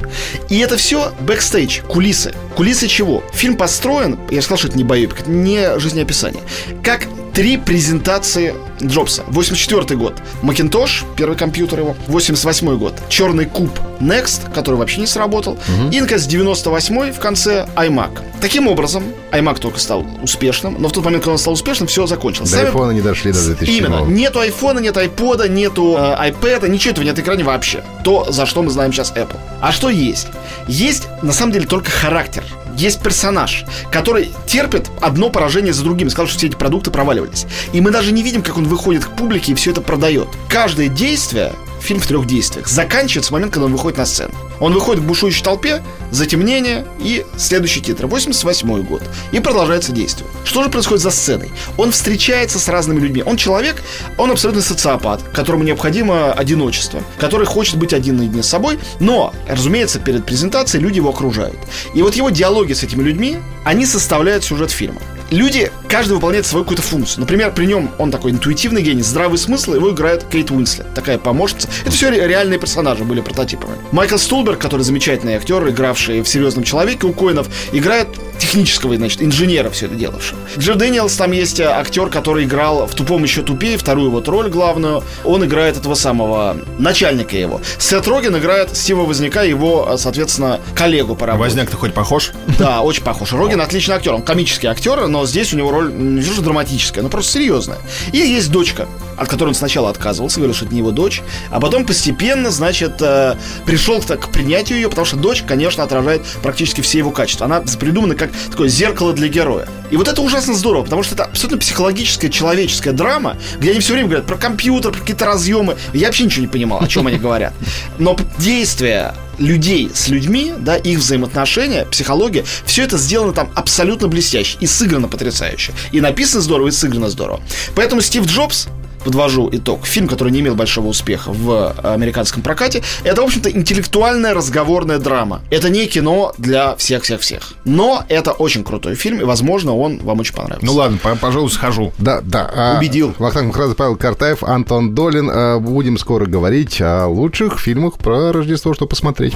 И 0.50 0.58
это 0.58 0.76
все 0.76 1.12
бэкстейдж, 1.20 1.80
кулисы. 1.82 2.32
Кулисы 2.56 2.88
чего? 2.88 3.22
Фильм 3.32 3.56
построен, 3.56 4.18
я 4.30 4.42
сказал, 4.42 4.58
что 4.58 4.68
это 4.68 4.78
не 4.78 4.84
байопик, 4.84 5.20
это 5.20 5.30
не 5.30 5.78
жизнеописание, 5.78 6.42
как 6.82 7.06
три 7.36 7.58
презентации 7.58 8.54
Джобса. 8.82 9.22
84 9.28 9.94
год. 9.98 10.14
Макинтош, 10.40 11.04
первый 11.16 11.36
компьютер 11.36 11.80
его. 11.80 11.96
88 12.06 12.78
год. 12.78 12.94
Черный 13.10 13.44
куб 13.44 13.78
Next, 14.00 14.50
который 14.54 14.76
вообще 14.76 15.00
не 15.00 15.06
сработал. 15.06 15.58
Наконец, 15.92 16.24
98 16.24 17.12
в 17.12 17.18
конце 17.18 17.66
iMac. 17.76 18.22
Таким 18.40 18.68
образом, 18.68 19.04
iMac 19.32 19.58
только 19.60 19.78
стал 19.78 20.06
успешным, 20.22 20.76
но 20.78 20.88
в 20.88 20.92
тот 20.92 21.04
момент, 21.04 21.24
когда 21.24 21.32
он 21.32 21.38
стал 21.38 21.52
успешным, 21.52 21.88
все 21.88 22.06
закончилось. 22.06 22.50
До 22.50 22.56
Сами- 22.56 22.68
айфона 22.68 22.90
не 22.92 23.02
дошли 23.02 23.32
до 23.32 23.44
2007 23.44 23.84
Именно. 23.84 24.04
Нету 24.06 24.40
айфона, 24.40 24.78
нет 24.78 24.96
айпода, 24.96 25.46
нету 25.46 25.94
э, 25.98 26.30
iPad, 26.30 26.68
ничего 26.70 26.92
этого 26.92 27.04
нет 27.04 27.18
на 27.18 27.20
экране 27.20 27.44
вообще. 27.44 27.84
То, 28.02 28.32
за 28.32 28.46
что 28.46 28.62
мы 28.62 28.70
знаем 28.70 28.94
сейчас 28.94 29.12
Apple. 29.12 29.36
А 29.60 29.72
что 29.72 29.90
есть? 29.90 30.28
Есть, 30.68 31.08
на 31.20 31.34
самом 31.34 31.52
деле, 31.52 31.66
только 31.66 31.90
характер. 31.90 32.44
Есть 32.76 33.00
персонаж, 33.00 33.64
который 33.90 34.30
терпит 34.46 34.90
одно 35.00 35.30
поражение 35.30 35.72
за 35.72 35.82
другим. 35.82 36.10
Сказал, 36.10 36.28
что 36.28 36.38
все 36.38 36.48
эти 36.48 36.56
продукты 36.56 36.90
проваливались. 36.90 37.46
И 37.72 37.80
мы 37.80 37.90
даже 37.90 38.12
не 38.12 38.22
видим, 38.22 38.42
как 38.42 38.58
он 38.58 38.64
выходит 38.64 39.04
к 39.04 39.16
публике 39.16 39.52
и 39.52 39.54
все 39.54 39.70
это 39.70 39.80
продает. 39.80 40.28
Каждое 40.48 40.88
действие 40.88 41.52
фильм 41.86 42.00
в 42.00 42.06
трех 42.06 42.26
действиях. 42.26 42.68
Заканчивается 42.68 43.30
в 43.30 43.32
момент, 43.32 43.52
когда 43.52 43.66
он 43.66 43.72
выходит 43.72 43.98
на 43.98 44.04
сцену. 44.06 44.34
Он 44.60 44.72
выходит 44.72 45.02
к 45.02 45.06
бушующей 45.06 45.42
толпе, 45.42 45.82
затемнение 46.10 46.86
и 47.00 47.24
следующий 47.36 47.80
титр. 47.80 48.06
88 48.06 48.82
год. 48.82 49.02
И 49.32 49.40
продолжается 49.40 49.92
действие. 49.92 50.28
Что 50.44 50.62
же 50.62 50.68
происходит 50.68 51.02
за 51.02 51.10
сценой? 51.10 51.50
Он 51.76 51.92
встречается 51.92 52.58
с 52.58 52.68
разными 52.68 53.00
людьми. 53.00 53.22
Он 53.24 53.36
человек, 53.36 53.82
он 54.18 54.30
абсолютно 54.30 54.62
социопат, 54.62 55.22
которому 55.32 55.64
необходимо 55.64 56.32
одиночество, 56.32 57.02
который 57.18 57.46
хочет 57.46 57.76
быть 57.76 57.92
один 57.92 58.16
наедине 58.16 58.42
с 58.42 58.48
собой, 58.48 58.78
но, 59.00 59.32
разумеется, 59.48 60.00
перед 60.00 60.24
презентацией 60.24 60.82
люди 60.82 60.96
его 60.96 61.10
окружают. 61.10 61.58
И 61.94 62.02
вот 62.02 62.14
его 62.14 62.30
диалоги 62.30 62.72
с 62.72 62.82
этими 62.82 63.02
людьми, 63.02 63.38
они 63.64 63.86
составляют 63.86 64.44
сюжет 64.44 64.70
фильма. 64.70 65.00
Люди, 65.30 65.72
каждый 65.88 66.12
выполняет 66.14 66.46
свою 66.46 66.64
какую-то 66.64 66.82
функцию. 66.82 67.20
Например, 67.20 67.52
при 67.52 67.66
нем 67.66 67.90
он 67.98 68.10
такой 68.12 68.30
интуитивный 68.30 68.80
гений, 68.82 69.02
здравый 69.02 69.38
смысл, 69.38 69.74
его 69.74 69.90
играет 69.90 70.24
Кейт 70.24 70.50
Уинслет, 70.52 70.94
такая 70.94 71.18
помощница. 71.18 71.68
Это 71.82 71.90
все 71.90 72.10
ре- 72.10 72.28
реальные 72.28 72.60
персонажи 72.60 73.02
были 73.02 73.20
прототипами. 73.20 73.74
Майкл 73.90 74.18
Стулберг, 74.18 74.58
который 74.60 74.82
замечательный 74.82 75.34
актер, 75.34 75.68
игравший 75.68 76.20
в 76.22 76.28
«Серьезном 76.28 76.62
человеке» 76.64 77.06
у 77.06 77.12
Коинов, 77.12 77.48
играет 77.72 78.08
технического, 78.38 78.96
значит, 78.96 79.22
инженера 79.22 79.70
все 79.70 79.86
это 79.86 79.94
делавшего. 79.94 80.38
Джефф 80.58 80.74
Дэниелс, 80.74 81.14
там 81.14 81.32
есть 81.32 81.60
э, 81.60 81.64
актер, 81.64 82.08
который 82.08 82.44
играл 82.44 82.86
в 82.86 82.94
«Тупом 82.94 83.22
еще 83.22 83.42
тупее», 83.42 83.78
вторую 83.78 84.10
вот 84.10 84.28
роль 84.28 84.48
главную. 84.48 85.02
Он 85.24 85.44
играет 85.44 85.76
этого 85.76 85.94
самого 85.94 86.56
начальника 86.78 87.36
его. 87.36 87.60
Сет 87.78 88.06
Роген 88.06 88.36
играет 88.36 88.76
Стива 88.76 89.02
Возняка, 89.02 89.42
его, 89.42 89.88
э, 89.90 89.96
соответственно, 89.98 90.60
коллегу 90.74 91.16
по 91.16 91.26
работе. 91.26 91.46
Возняк-то 91.46 91.76
хоть 91.76 91.94
похож? 91.94 92.32
Да, 92.58 92.80
очень 92.80 93.02
похож. 93.02 93.32
Рогин 93.32 93.60
отличный 93.60 93.94
актер, 93.94 94.14
он 94.14 94.22
комический 94.22 94.66
актер, 94.66 95.06
но 95.06 95.26
здесь 95.26 95.52
у 95.52 95.56
него 95.56 95.70
роль 95.70 95.92
не 95.92 96.22
что 96.22 96.42
драматическая, 96.42 97.02
но 97.02 97.08
просто 97.08 97.32
серьезная. 97.32 97.78
И 98.12 98.18
есть 98.18 98.50
дочка, 98.50 98.88
от 99.16 99.28
которой 99.28 99.48
он 99.48 99.54
сначала 99.54 99.90
отказывался, 99.90 100.36
говорил, 100.36 100.54
что 100.54 100.64
это 100.64 100.74
не 100.74 100.80
его 100.80 100.90
дочь, 100.90 101.22
а 101.50 101.60
потом 101.60 101.84
постепенно, 101.84 102.50
значит, 102.50 103.00
э, 103.00 103.36
пришел 103.64 104.00
к, 104.00 104.16
к 104.16 104.28
принятию 104.30 104.78
ее, 104.78 104.88
потому 104.88 105.04
что 105.04 105.16
дочь, 105.16 105.42
конечно, 105.46 105.82
отражает 105.82 106.22
практически 106.42 106.80
все 106.80 106.98
его 106.98 107.10
качества. 107.10 107.46
Она 107.46 107.62
придумана 107.78 108.14
как 108.14 108.25
такое 108.50 108.68
зеркало 108.68 109.12
для 109.12 109.28
героя. 109.28 109.68
И 109.90 109.96
вот 109.96 110.08
это 110.08 110.20
ужасно 110.22 110.54
здорово, 110.54 110.82
потому 110.84 111.02
что 111.02 111.14
это 111.14 111.24
абсолютно 111.24 111.58
психологическая, 111.58 112.30
человеческая 112.30 112.92
драма, 112.92 113.36
где 113.58 113.70
они 113.70 113.80
все 113.80 113.92
время 113.92 114.08
говорят 114.08 114.26
про 114.26 114.36
компьютер, 114.36 114.92
про 114.92 115.00
какие-то 115.00 115.26
разъемы. 115.26 115.76
Я 115.92 116.06
вообще 116.06 116.24
ничего 116.24 116.42
не 116.42 116.48
понимал, 116.48 116.82
о 116.82 116.88
чем 116.88 117.06
они 117.06 117.18
говорят. 117.18 117.54
Но 117.98 118.16
действия 118.38 119.14
людей 119.38 119.90
с 119.94 120.08
людьми, 120.08 120.54
да, 120.58 120.76
их 120.76 120.98
взаимоотношения, 120.98 121.84
психология, 121.84 122.44
все 122.64 122.84
это 122.84 122.96
сделано 122.98 123.32
там 123.32 123.50
абсолютно 123.54 124.08
блестяще 124.08 124.56
и 124.60 124.66
сыграно 124.66 125.08
потрясающе. 125.08 125.72
И 125.92 126.00
написано 126.00 126.40
здорово, 126.40 126.68
и 126.68 126.70
сыграно 126.70 127.08
здорово. 127.08 127.40
Поэтому 127.74 128.00
Стив 128.00 128.26
Джобс 128.26 128.68
подвожу 129.06 129.48
итог. 129.52 129.86
Фильм, 129.86 130.08
который 130.08 130.32
не 130.32 130.40
имел 130.40 130.54
большого 130.56 130.88
успеха 130.88 131.30
в 131.32 131.72
американском 131.82 132.42
прокате, 132.42 132.82
это, 133.04 133.22
в 133.22 133.24
общем-то, 133.24 133.50
интеллектуальная 133.50 134.34
разговорная 134.34 134.98
драма. 134.98 135.40
Это 135.50 135.70
не 135.70 135.86
кино 135.86 136.34
для 136.38 136.74
всех-всех-всех. 136.76 137.52
Но 137.64 138.04
это 138.08 138.32
очень 138.32 138.64
крутой 138.64 138.96
фильм, 138.96 139.20
и, 139.20 139.24
возможно, 139.24 139.74
он 139.76 139.98
вам 140.00 140.20
очень 140.20 140.34
понравится. 140.34 140.66
Ну 140.66 140.74
ладно, 140.74 140.98
по- 141.02 141.14
пожалуй, 141.16 141.50
схожу. 141.50 141.92
Да, 141.98 142.20
да. 142.20 142.50
а, 142.54 142.78
Убедил. 142.78 143.14
Вахтанг 143.18 143.46
Махрадзе, 143.48 143.74
Павел 143.76 143.96
Картаев, 143.96 144.42
Антон 144.42 144.94
Долин. 144.94 145.30
А, 145.32 145.58
Будем 145.60 145.96
скоро 145.98 146.26
говорить 146.26 146.80
о 146.80 147.06
лучших 147.06 147.58
фильмах 147.60 147.94
про 147.98 148.32
Рождество, 148.32 148.74
что 148.74 148.86
посмотреть. 148.86 149.34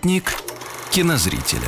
Спутник 0.00 0.34
кинозрителя. 0.90 1.60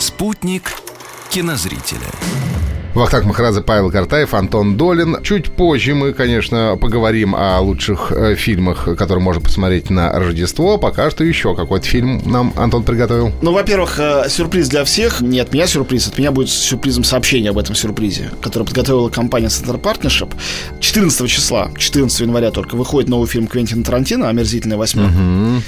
Спутник 0.00 0.74
кинозрителя. 1.30 2.53
Вахтанг 2.94 3.24
Махарадзе, 3.24 3.60
Павел 3.60 3.90
Картаев, 3.90 4.34
Антон 4.34 4.76
Долин. 4.76 5.16
Чуть 5.24 5.50
позже 5.50 5.96
мы, 5.96 6.12
конечно, 6.12 6.78
поговорим 6.80 7.34
о 7.34 7.58
лучших 7.58 8.12
э, 8.12 8.36
фильмах, 8.36 8.84
которые 8.96 9.20
можно 9.20 9.42
посмотреть 9.42 9.90
на 9.90 10.12
Рождество. 10.12 10.78
Пока 10.78 11.10
что 11.10 11.24
еще 11.24 11.56
какой-то 11.56 11.84
фильм 11.88 12.22
нам 12.24 12.52
Антон 12.56 12.84
приготовил. 12.84 13.32
Ну, 13.42 13.52
во-первых, 13.52 13.98
э, 13.98 14.28
сюрприз 14.28 14.68
для 14.68 14.84
всех. 14.84 15.20
Не 15.22 15.40
от 15.40 15.52
меня 15.52 15.66
сюрприз, 15.66 16.06
от 16.06 16.18
меня 16.18 16.30
будет 16.30 16.48
сюрпризом 16.50 17.02
сообщение 17.02 17.50
об 17.50 17.58
этом 17.58 17.74
сюрпризе, 17.74 18.30
которое 18.40 18.64
подготовила 18.64 19.08
компания 19.08 19.48
Center 19.48 19.80
Partnership. 19.80 20.30
14 20.78 21.28
числа, 21.28 21.70
14 21.76 22.20
января 22.20 22.52
только, 22.52 22.76
выходит 22.76 23.10
новый 23.10 23.26
фильм 23.26 23.48
Квентина 23.48 23.82
Тарантино 23.82 24.28
«Омерзительная 24.28 24.76
восьмерка». 24.76 25.14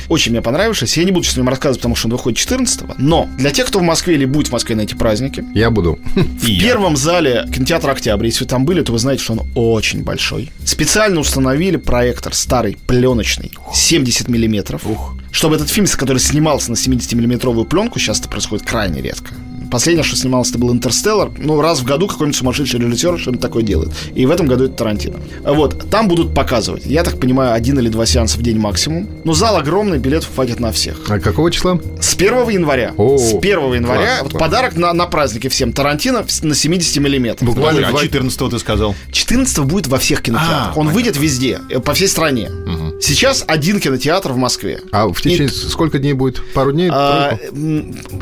Очень 0.08 0.30
мне 0.30 0.42
понравившийся. 0.42 1.00
Я 1.00 1.06
не 1.06 1.10
буду 1.10 1.24
сейчас 1.24 1.38
о 1.38 1.40
нем 1.40 1.48
рассказывать, 1.48 1.80
потому 1.80 1.96
что 1.96 2.06
он 2.06 2.12
выходит 2.12 2.38
14 2.38 2.82
Но 2.98 3.28
для 3.36 3.50
тех, 3.50 3.66
кто 3.66 3.80
в 3.80 3.82
Москве 3.82 4.14
или 4.14 4.26
будет 4.26 4.46
в 4.46 4.52
Москве 4.52 4.76
на 4.76 4.82
эти 4.82 4.94
праздники, 4.94 5.44
Я 5.54 5.70
буду. 5.72 5.98
в 6.14 6.46
первом 6.60 6.96
зале 6.96 7.15
кинотеатра 7.22 7.92
«Октябрь», 7.92 8.26
если 8.26 8.44
вы 8.44 8.48
там 8.48 8.64
были, 8.64 8.82
то 8.82 8.92
вы 8.92 8.98
знаете, 8.98 9.22
что 9.22 9.34
он 9.34 9.46
очень 9.54 10.02
большой. 10.02 10.50
Специально 10.64 11.20
установили 11.20 11.76
проектор 11.76 12.34
старый, 12.34 12.76
пленочный, 12.86 13.52
70 13.72 14.28
миллиметров. 14.28 14.82
Чтобы 15.30 15.56
этот 15.56 15.68
фильм, 15.68 15.86
который 15.86 16.18
снимался 16.18 16.70
на 16.70 16.76
70-миллиметровую 16.76 17.64
пленку, 17.64 17.98
сейчас 17.98 18.20
это 18.20 18.28
происходит 18.28 18.66
крайне 18.66 19.02
редко. 19.02 19.34
Последнее, 19.70 20.04
что 20.04 20.16
снималось, 20.16 20.50
это 20.50 20.58
был 20.58 20.72
«Интерстеллар». 20.72 21.30
Ну, 21.38 21.60
раз 21.60 21.80
в 21.80 21.84
году 21.84 22.06
какой-нибудь 22.06 22.36
сумасшедший 22.38 22.80
режиссер 22.80 23.18
что-нибудь 23.18 23.40
такое 23.42 23.62
делает. 23.62 23.90
И 24.14 24.26
в 24.26 24.30
этом 24.30 24.46
году 24.46 24.64
это 24.64 24.74
Тарантино. 24.74 25.16
Вот, 25.44 25.90
там 25.90 26.08
будут 26.08 26.34
показывать. 26.34 26.86
Я 26.86 27.02
так 27.04 27.18
понимаю, 27.20 27.52
один 27.54 27.78
или 27.78 27.88
два 27.88 28.06
сеанса 28.06 28.38
в 28.38 28.42
день 28.42 28.58
максимум. 28.58 29.08
Но 29.24 29.32
зал 29.32 29.56
огромный, 29.56 29.98
билетов 29.98 30.30
хватит 30.34 30.60
на 30.60 30.72
всех. 30.72 30.98
А 31.08 31.18
какого 31.18 31.50
числа? 31.50 31.80
С 32.00 32.14
1 32.14 32.48
января. 32.50 32.92
О, 32.96 33.18
с 33.18 33.34
1 33.34 33.74
января. 33.74 34.00
класс, 34.00 34.22
вот 34.22 34.30
класс. 34.32 34.40
подарок 34.42 34.76
на, 34.76 34.92
на 34.92 35.06
праздники 35.06 35.48
всем. 35.48 35.72
Тарантино 35.72 36.24
на 36.42 36.54
70 36.54 36.96
миллиметров. 36.98 37.46
Буквально 37.48 37.86
А 37.88 37.90
два- 37.90 38.02
14 38.02 38.50
ты 38.50 38.58
сказал. 38.58 38.94
14 39.12 39.64
будет 39.64 39.86
во 39.88 39.98
всех 39.98 40.22
кинотеатрах. 40.22 40.72
А, 40.76 40.78
Он 40.78 40.88
выйдет 40.88 41.16
везде, 41.16 41.60
э, 41.70 41.80
по 41.80 41.94
всей 41.94 42.08
стране. 42.08 42.50
Сейчас 43.00 43.44
один 43.46 43.78
кинотеатр 43.78 44.32
в 44.32 44.36
Москве. 44.36 44.80
А 44.90 45.06
в 45.08 45.20
течение 45.20 45.48
сколько 45.48 45.98
дней 45.98 46.14
будет? 46.14 46.42
Пару 46.54 46.72
дней? 46.72 46.88
А, 46.92 47.38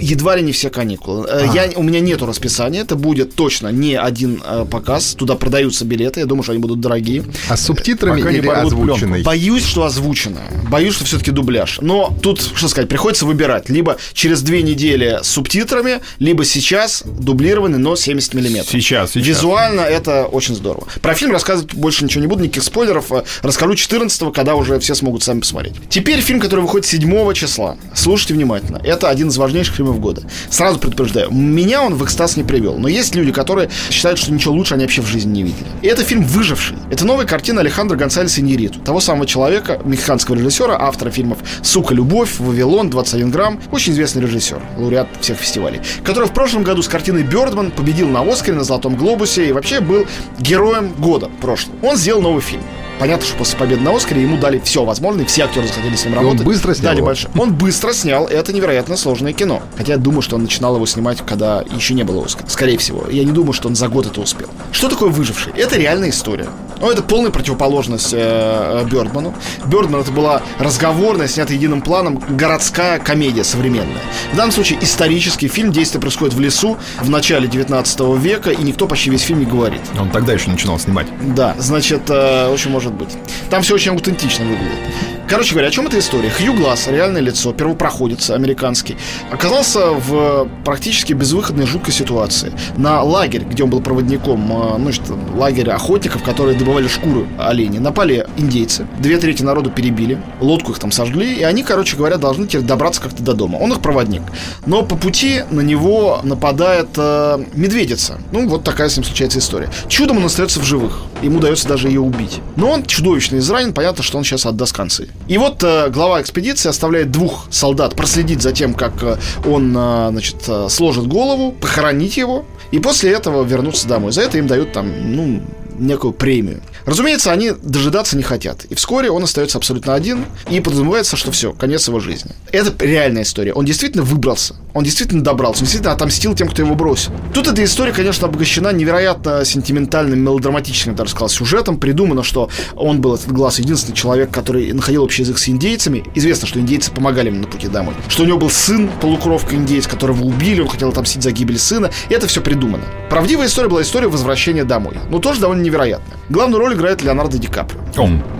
едва 0.00 0.36
ли 0.36 0.42
не 0.42 0.52
все 0.52 0.70
каникулы. 0.70 1.26
Э, 1.30 1.46
Я, 1.54 1.70
у 1.76 1.82
меня 1.82 2.00
нету 2.00 2.26
расписания. 2.26 2.82
Это 2.82 2.96
будет 2.96 3.34
точно 3.34 3.68
не 3.68 3.94
один 3.94 4.42
э, 4.44 4.66
показ. 4.70 5.14
Туда 5.14 5.36
продаются 5.36 5.84
билеты. 5.84 6.20
Я 6.20 6.26
думаю, 6.26 6.42
что 6.42 6.52
они 6.52 6.60
будут 6.60 6.80
дорогие. 6.80 7.24
А 7.48 7.56
с 7.56 7.64
субтитрами 7.64 8.20
пока 8.20 8.32
или 8.32 8.46
озвученной? 8.48 9.22
Боюсь, 9.22 9.64
что 9.64 9.84
озвучено. 9.84 10.40
Боюсь, 10.68 10.94
что 10.94 11.04
все-таки 11.04 11.30
дубляж. 11.30 11.78
Но 11.80 12.16
тут, 12.22 12.40
что 12.54 12.68
сказать, 12.68 12.88
приходится 12.88 13.26
выбирать. 13.26 13.68
Либо 13.68 13.96
через 14.12 14.42
две 14.42 14.62
недели 14.62 15.20
с 15.22 15.28
субтитрами, 15.28 16.00
либо 16.18 16.44
сейчас 16.44 17.04
дублированный, 17.04 17.78
но 17.78 17.94
70 17.96 18.34
миллиметров. 18.34 18.70
Сейчас, 18.70 19.12
сейчас. 19.12 19.26
Визуально 19.26 19.82
это 19.82 20.24
очень 20.26 20.54
здорово. 20.54 20.88
Про 21.00 21.14
фильм 21.14 21.32
рассказывать 21.32 21.74
больше 21.74 22.04
ничего 22.04 22.22
не 22.22 22.26
буду, 22.26 22.42
никаких 22.42 22.64
спойлеров. 22.64 23.12
Э, 23.12 23.22
Расскажу 23.42 23.74
14 23.76 24.32
когда 24.32 24.54
уже 24.54 24.63
все 24.80 24.94
смогут 24.94 25.22
сами 25.22 25.40
посмотреть. 25.40 25.74
Теперь 25.88 26.20
фильм, 26.20 26.40
который 26.40 26.60
выходит 26.60 26.86
7 26.86 27.32
числа. 27.34 27.76
Слушайте 27.94 28.34
внимательно. 28.34 28.80
Это 28.84 29.08
один 29.08 29.28
из 29.28 29.36
важнейших 29.36 29.76
фильмов 29.76 30.00
года. 30.00 30.22
Сразу 30.50 30.78
предупреждаю, 30.78 31.30
меня 31.30 31.82
он 31.82 31.94
в 31.94 32.04
экстаз 32.04 32.36
не 32.36 32.44
привел. 32.44 32.78
Но 32.78 32.88
есть 32.88 33.14
люди, 33.14 33.32
которые 33.32 33.70
считают, 33.90 34.18
что 34.18 34.32
ничего 34.32 34.54
лучше 34.54 34.74
они 34.74 34.84
вообще 34.84 35.02
в 35.02 35.06
жизни 35.06 35.32
не 35.32 35.42
видели. 35.42 35.66
И 35.82 35.86
это 35.86 36.02
фильм 36.02 36.24
«Выживший». 36.24 36.76
Это 36.90 37.04
новая 37.04 37.26
картина 37.26 37.60
Алехандро 37.60 37.96
Гонсалеса 37.96 38.40
Иньериту, 38.40 38.80
того 38.80 39.00
самого 39.00 39.26
человека, 39.26 39.80
мексиканского 39.84 40.36
режиссера, 40.36 40.76
автора 40.80 41.10
фильмов 41.10 41.38
«Сука, 41.62 41.94
любовь», 41.94 42.38
«Вавилон», 42.38 42.90
«21 42.90 43.30
грамм». 43.30 43.60
Очень 43.72 43.92
известный 43.92 44.22
режиссер, 44.22 44.60
лауреат 44.78 45.08
всех 45.20 45.38
фестивалей, 45.38 45.80
который 46.04 46.28
в 46.28 46.32
прошлом 46.32 46.62
году 46.62 46.82
с 46.82 46.88
картиной 46.88 47.22
«Бёрдман» 47.22 47.70
победил 47.70 48.08
на 48.08 48.20
«Оскаре», 48.22 48.56
на 48.56 48.64
«Золотом 48.64 48.96
глобусе» 48.96 49.48
и 49.48 49.52
вообще 49.52 49.80
был 49.80 50.06
героем 50.38 50.92
года 50.98 51.30
прошлого. 51.40 51.76
Он 51.82 51.96
сделал 51.96 52.22
новый 52.22 52.42
фильм. 52.42 52.62
Понятно, 52.98 53.26
что 53.26 53.36
после 53.36 53.58
победы 53.58 53.82
на 53.82 53.94
Оскаре 53.94 54.22
ему 54.22 54.36
дали 54.38 54.58
все 54.60 54.84
возможное, 54.84 55.24
и 55.24 55.26
все 55.26 55.44
актеры 55.44 55.66
захотели 55.66 55.96
с 55.96 56.04
ним 56.04 56.14
он 56.14 56.20
работать. 56.24 56.44
быстро 56.44 56.74
снял 56.74 56.84
Дали 56.90 56.96
его? 56.98 57.06
больше. 57.06 57.28
Он 57.38 57.52
быстро 57.52 57.92
снял, 57.92 58.26
это 58.26 58.52
невероятно 58.52 58.96
сложное 58.96 59.32
кино. 59.32 59.62
Хотя 59.76 59.92
я 59.94 59.98
думаю, 59.98 60.22
что 60.22 60.36
он 60.36 60.42
начинал 60.42 60.76
его 60.76 60.86
снимать, 60.86 61.18
когда 61.26 61.62
еще 61.74 61.94
не 61.94 62.02
было 62.04 62.24
Оскара. 62.24 62.48
Скорее 62.48 62.78
всего. 62.78 63.06
Я 63.10 63.24
не 63.24 63.32
думаю, 63.32 63.52
что 63.52 63.68
он 63.68 63.74
за 63.76 63.88
год 63.88 64.06
это 64.06 64.20
успел. 64.20 64.48
Что 64.72 64.88
такое 64.88 65.10
«Выживший»? 65.10 65.52
Это 65.56 65.76
реальная 65.76 66.10
история. 66.10 66.46
Ну, 66.80 66.90
это 66.90 67.02
полная 67.02 67.30
противоположность 67.30 68.12
э, 68.12 68.18
э, 68.18 68.84
Бёрдману. 68.90 69.32
Бёрдман 69.66 70.00
это 70.02 70.10
была 70.10 70.42
разговорная, 70.58 71.28
снятая 71.28 71.56
единым 71.56 71.80
планом, 71.82 72.22
городская 72.28 72.98
комедия 72.98 73.44
современная. 73.44 74.00
В 74.32 74.36
данном 74.36 74.52
случае 74.52 74.78
исторический 74.82 75.48
фильм, 75.48 75.72
действие 75.72 76.00
происходит 76.00 76.34
в 76.34 76.40
лесу 76.40 76.76
в 77.00 77.08
начале 77.10 77.46
19 77.48 78.00
века, 78.18 78.50
и 78.50 78.62
никто 78.62 78.86
почти 78.86 79.10
весь 79.10 79.22
фильм 79.22 79.40
не 79.40 79.46
говорит. 79.46 79.80
Он 79.98 80.10
тогда 80.10 80.32
еще 80.32 80.50
начинал 80.50 80.78
снимать. 80.78 81.06
Да, 81.34 81.54
значит, 81.58 82.02
э, 82.08 82.48
очень 82.52 82.70
может 82.70 82.83
быть. 82.92 83.10
Там 83.50 83.62
все 83.62 83.74
очень 83.74 83.92
аутентично 83.92 84.44
выглядит. 84.44 84.78
Короче 85.26 85.52
говоря, 85.52 85.68
о 85.68 85.70
чем 85.70 85.86
эта 85.86 85.98
история? 85.98 86.28
Хью 86.28 86.52
Гласс, 86.52 86.86
реальное 86.86 87.22
лицо, 87.22 87.54
первопроходец 87.54 88.28
американский, 88.28 88.98
оказался 89.30 89.92
в 89.92 90.46
практически 90.64 91.14
безвыходной 91.14 91.66
жуткой 91.66 91.94
ситуации. 91.94 92.52
На 92.76 93.02
лагерь, 93.02 93.44
где 93.44 93.64
он 93.64 93.70
был 93.70 93.80
проводником, 93.80 94.52
э, 94.52 94.78
ну, 94.78 94.92
что, 94.92 95.18
лагерь 95.34 95.70
охотников, 95.70 96.22
которые 96.22 96.58
добывали 96.58 96.88
шкуры 96.88 97.26
оленей, 97.38 97.78
напали 97.78 98.26
индейцы. 98.36 98.86
Две 98.98 99.16
трети 99.16 99.42
народу 99.42 99.70
перебили, 99.70 100.20
лодку 100.40 100.72
их 100.72 100.78
там 100.78 100.92
сожгли, 100.92 101.34
и 101.34 101.42
они, 101.42 101.62
короче 101.62 101.96
говоря, 101.96 102.18
должны 102.18 102.46
теперь 102.46 102.62
добраться 102.62 103.00
как-то 103.00 103.22
до 103.22 103.32
дома. 103.32 103.56
Он 103.56 103.72
их 103.72 103.80
проводник. 103.80 104.22
Но 104.66 104.82
по 104.82 104.94
пути 104.94 105.42
на 105.50 105.62
него 105.62 106.20
нападает 106.22 106.88
э, 106.98 107.44
медведица. 107.54 108.18
Ну, 108.30 108.46
вот 108.46 108.62
такая 108.62 108.90
с 108.90 108.96
ним 108.98 109.04
случается 109.04 109.38
история. 109.38 109.70
Чудом 109.88 110.18
он 110.18 110.26
остается 110.26 110.60
в 110.60 110.64
живых. 110.64 111.00
Ему 111.22 111.38
удается 111.38 111.66
даже 111.66 111.88
ее 111.88 112.00
убить. 112.00 112.40
Но 112.56 112.73
он 112.74 112.84
чудовищно 112.84 113.38
изранен, 113.38 113.72
понятно, 113.72 114.02
что 114.02 114.18
он 114.18 114.24
сейчас 114.24 114.46
отдаст 114.46 114.74
концы. 114.74 115.08
И 115.28 115.38
вот 115.38 115.62
э, 115.62 115.88
глава 115.90 116.20
экспедиции 116.20 116.68
оставляет 116.68 117.10
двух 117.10 117.46
солдат 117.50 117.94
проследить 117.94 118.42
за 118.42 118.52
тем, 118.52 118.74
как 118.74 119.02
э, 119.02 119.16
он, 119.46 119.74
э, 119.76 120.08
значит, 120.10 120.36
э, 120.48 120.68
сложит 120.68 121.06
голову, 121.06 121.52
похоронить 121.52 122.16
его, 122.16 122.44
и 122.70 122.78
после 122.78 123.12
этого 123.12 123.44
вернуться 123.44 123.88
домой. 123.88 124.12
За 124.12 124.22
это 124.22 124.38
им 124.38 124.46
дают 124.46 124.72
там, 124.72 125.14
ну, 125.14 125.42
некую 125.78 126.12
премию. 126.12 126.60
Разумеется, 126.86 127.32
они 127.32 127.52
дожидаться 127.62 128.16
не 128.16 128.22
хотят. 128.22 128.64
И 128.66 128.74
вскоре 128.74 129.10
он 129.10 129.24
остается 129.24 129.58
абсолютно 129.58 129.94
один, 129.94 130.24
и 130.50 130.60
подразумевается, 130.60 131.16
что 131.16 131.32
все, 131.32 131.52
конец 131.52 131.88
его 131.88 132.00
жизни. 132.00 132.32
Это 132.52 132.72
реальная 132.84 133.22
история. 133.22 133.52
Он 133.52 133.64
действительно 133.64 134.02
выбрался. 134.02 134.56
Он 134.74 134.84
действительно 134.84 135.22
добрался. 135.22 135.60
Он 135.60 135.64
действительно 135.64 135.92
отомстил 135.92 136.34
тем, 136.34 136.48
кто 136.48 136.62
его 136.62 136.74
бросил. 136.74 137.12
Тут 137.32 137.46
эта 137.48 137.64
история, 137.64 137.92
конечно, 137.92 138.26
обогащена 138.26 138.72
невероятно 138.72 139.44
сентиментальным, 139.44 140.20
мелодраматическим, 140.20 140.92
я 140.92 140.98
даже 140.98 141.10
сказал, 141.10 141.28
сюжетом. 141.28 141.78
Придумано, 141.78 142.22
что 142.22 142.50
он 142.74 143.00
был, 143.00 143.14
этот 143.14 143.32
глаз, 143.32 143.58
единственный 143.58 143.94
человек, 143.94 144.30
который 144.30 144.72
находил 144.72 145.04
общий 145.04 145.22
язык 145.22 145.38
с 145.38 145.48
индейцами. 145.48 146.04
Известно, 146.14 146.46
что 146.46 146.60
индейцы 146.60 146.90
помогали 146.90 147.28
ему 147.28 147.40
на 147.40 147.46
пути 147.46 147.68
домой. 147.68 147.94
Что 148.08 148.24
у 148.24 148.26
него 148.26 148.38
был 148.38 148.50
сын, 148.50 148.90
полукровка 149.00 149.54
индейец, 149.54 149.86
которого 149.86 150.24
убили, 150.24 150.60
он 150.60 150.68
хотел 150.68 150.90
отомстить 150.90 151.22
за 151.22 151.32
гибель 151.32 151.58
сына. 151.58 151.90
И 152.08 152.14
это 152.14 152.26
все 152.26 152.40
придумано. 152.40 152.84
Правдивая 153.10 153.46
история 153.46 153.68
была 153.68 153.82
история 153.82 154.08
возвращения 154.08 154.64
домой. 154.64 154.96
Но 155.10 155.18
тоже 155.18 155.40
довольно 155.40 155.62
невероятная. 155.64 156.18
Главную 156.28 156.60
роль 156.60 156.74
играет 156.74 157.02
Леонардо 157.02 157.38
Ди 157.38 157.48
Каприо. 157.48 157.82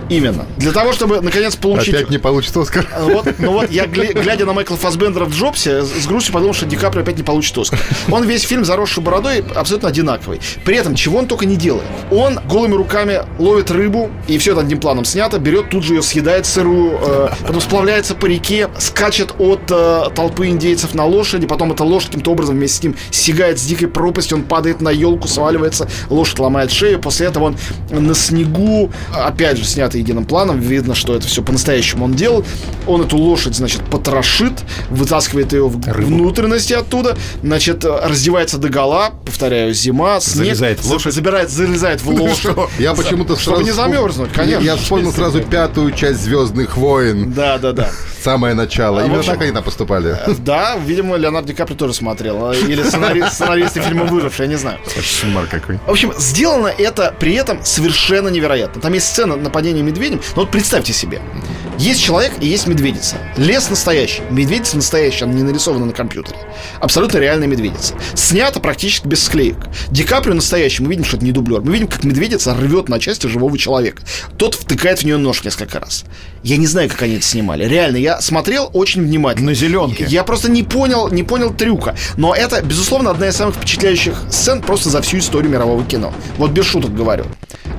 Именно. 0.09 0.45
Для 0.57 0.71
того, 0.71 0.93
чтобы, 0.93 1.21
наконец, 1.21 1.55
получить... 1.55 1.93
Опять 1.93 2.09
не 2.09 2.17
получит 2.17 2.55
Оскар. 2.55 2.87
А 2.93 3.03
Вот, 3.03 3.27
ну 3.39 3.51
вот 3.51 3.71
я, 3.71 3.85
гля- 3.85 4.13
глядя 4.13 4.45
на 4.45 4.53
Майкла 4.53 4.77
Фассбендера 4.77 5.25
в 5.25 5.31
Джобсе, 5.33 5.81
с 5.83 6.05
грустью 6.05 6.33
подумал, 6.33 6.53
что 6.53 6.65
Ди 6.65 6.75
Каприо 6.75 7.01
опять 7.01 7.17
не 7.17 7.23
получит 7.23 7.57
Оскар. 7.57 7.79
Он 8.11 8.23
весь 8.25 8.43
фильм 8.43 8.65
заросший 8.65 9.01
бородой 9.03 9.43
абсолютно 9.55 9.89
одинаковый. 9.89 10.39
При 10.63 10.75
этом, 10.77 10.95
чего 10.95 11.17
он 11.19 11.27
только 11.27 11.45
не 11.45 11.55
делает. 11.55 11.85
Он 12.11 12.39
голыми 12.47 12.75
руками 12.75 13.21
ловит 13.39 13.71
рыбу, 13.71 14.11
и 14.27 14.37
все 14.37 14.51
это 14.51 14.61
одним 14.61 14.79
планом 14.79 15.05
снято, 15.05 15.39
берет, 15.39 15.69
тут 15.69 15.83
же 15.83 15.95
ее 15.95 16.01
съедает 16.01 16.45
сырую, 16.45 16.99
э, 17.01 17.29
потом 17.41 17.61
сплавляется 17.61 18.15
по 18.15 18.25
реке, 18.27 18.69
скачет 18.77 19.33
от 19.39 19.61
э, 19.69 20.03
толпы 20.15 20.47
индейцев 20.47 20.93
на 20.93 21.05
лошади, 21.05 21.47
потом 21.47 21.71
эта 21.71 21.83
лошадь 21.83 22.09
каким-то 22.09 22.31
образом 22.31 22.55
вместе 22.55 22.77
с 22.77 22.83
ним 22.83 22.95
сигает 23.11 23.59
с 23.59 23.65
дикой 23.65 23.87
пропасти, 23.87 24.33
он 24.33 24.43
падает 24.43 24.81
на 24.81 24.89
елку, 24.89 25.27
сваливается, 25.27 25.87
лошадь 26.09 26.39
ломает 26.39 26.71
шею, 26.71 26.99
после 26.99 27.27
этого 27.27 27.55
он 27.91 28.05
на 28.05 28.13
снегу, 28.13 28.91
опять 29.13 29.57
же, 29.57 29.65
снято 29.95 29.97
единым 29.97 30.25
планом, 30.25 30.59
видно, 30.59 30.93
что 30.95 31.15
это 31.15 31.27
все 31.27 31.41
по-настоящему 31.41 32.05
он 32.05 32.13
делал, 32.13 32.45
он 32.87 33.01
эту 33.01 33.17
лошадь, 33.17 33.55
значит, 33.55 33.81
потрошит, 33.89 34.53
вытаскивает 34.89 35.53
ее 35.53 35.67
в 35.67 35.77
внутренности 35.79 36.73
оттуда, 36.73 37.17
значит, 37.41 37.85
раздевается 37.85 38.57
до 38.57 38.69
гола, 38.69 39.11
повторяю, 39.25 39.73
зима, 39.73 40.19
снег, 40.19 40.35
Залезает 40.45 40.79
в 40.79 40.89
лошадь. 40.91 41.13
забирает, 41.13 41.49
залезает 41.49 42.01
в 42.01 42.09
лошадь. 42.09 42.55
Я 42.79 42.93
почему-то 42.93 43.35
Чтобы 43.37 43.57
сразу... 43.57 43.61
не 43.63 43.71
вспом- 43.71 43.75
замерзнуть, 43.91 44.31
конечно. 44.33 44.63
Я 44.63 44.75
вспомнил 44.75 45.11
сразу 45.13 45.41
пятую 45.41 45.91
часть 45.91 46.21
«Звездных 46.21 46.77
войн». 46.77 47.31
Да, 47.33 47.57
да, 47.57 47.71
да. 47.71 47.89
Самое 48.25 48.55
начало. 48.55 49.01
А, 49.01 49.05
Именно 49.05 49.19
общем- 49.19 49.33
так 49.33 49.41
они 49.43 49.51
там 49.51 49.63
поступали. 49.63 50.17
Да, 50.39 50.77
видимо, 50.83 51.15
Леонардо 51.15 51.49
Ди 51.49 51.53
Каприо 51.53 51.77
тоже 51.77 51.93
смотрел. 51.93 52.47
а, 52.49 52.55
Или 52.55 52.81
сценари- 52.81 53.29
сценаристы 53.31 53.81
фильма 53.81 54.05
«Выживший», 54.05 54.45
я 54.45 54.49
не 54.49 54.55
знаю. 54.57 54.79
Кошмар 54.95 55.45
какой. 55.45 55.77
В 55.85 55.91
общем, 55.91 56.11
сделано 56.17 56.69
это 56.75 57.13
при 57.19 57.35
этом 57.35 57.63
совершенно 57.63 58.29
невероятно. 58.29 58.81
Там 58.81 58.93
есть 58.93 59.05
сцена 59.05 59.35
нападения 59.35 59.83
медведем. 59.83 60.21
Но 60.35 60.41
вот 60.41 60.49
представьте 60.49 60.91
себе. 60.91 61.21
Есть 61.77 62.01
человек 62.01 62.33
и 62.39 62.47
есть 62.47 62.67
медведица. 62.67 63.17
Лес 63.35 63.69
настоящий. 63.69 64.21
Медведица 64.29 64.77
настоящая, 64.77 65.25
она 65.25 65.33
не 65.33 65.43
нарисована 65.43 65.85
на 65.85 65.91
компьютере. 65.91 66.37
Абсолютно 66.79 67.17
реальная 67.17 67.47
медведица. 67.47 67.95
Снято 68.13 68.59
практически 68.59 69.07
без 69.07 69.23
склеек. 69.23 69.57
Ди 69.89 70.03
Каприо 70.03 70.33
настоящий. 70.33 70.83
Мы 70.83 70.89
видим, 70.89 71.03
что 71.03 71.17
это 71.17 71.25
не 71.25 71.31
дублер. 71.33 71.61
Мы 71.61 71.73
видим, 71.73 71.87
как 71.87 72.03
медведица 72.05 72.53
рвет 72.53 72.87
на 72.87 72.99
части 72.99 73.27
живого 73.27 73.57
человека. 73.57 74.03
Тот 74.37 74.55
втыкает 74.55 74.99
в 74.99 75.03
нее 75.03 75.17
нож 75.17 75.43
несколько 75.43 75.79
раз. 75.79 76.05
Я 76.43 76.57
не 76.57 76.67
знаю, 76.67 76.89
как 76.89 77.01
они 77.01 77.15
это 77.15 77.25
снимали. 77.25 77.65
Реально, 77.65 77.97
я 77.97 78.21
смотрел 78.21 78.69
очень 78.73 79.03
внимательно. 79.03 79.47
На 79.47 79.53
зеленке. 79.53 80.05
Я 80.07 80.23
просто 80.23 80.49
не 80.49 80.63
понял, 80.63 81.09
не 81.09 81.23
понял 81.23 81.53
трюка. 81.53 81.95
Но 82.17 82.33
это, 82.33 82.61
безусловно, 82.61 83.11
одна 83.11 83.27
из 83.27 83.35
самых 83.35 83.55
впечатляющих 83.55 84.15
сцен 84.29 84.61
просто 84.61 84.89
за 84.89 85.01
всю 85.01 85.17
историю 85.17 85.51
мирового 85.51 85.83
кино. 85.83 86.13
Вот 86.37 86.51
без 86.51 86.65
шуток 86.65 86.95
говорю. 86.95 87.25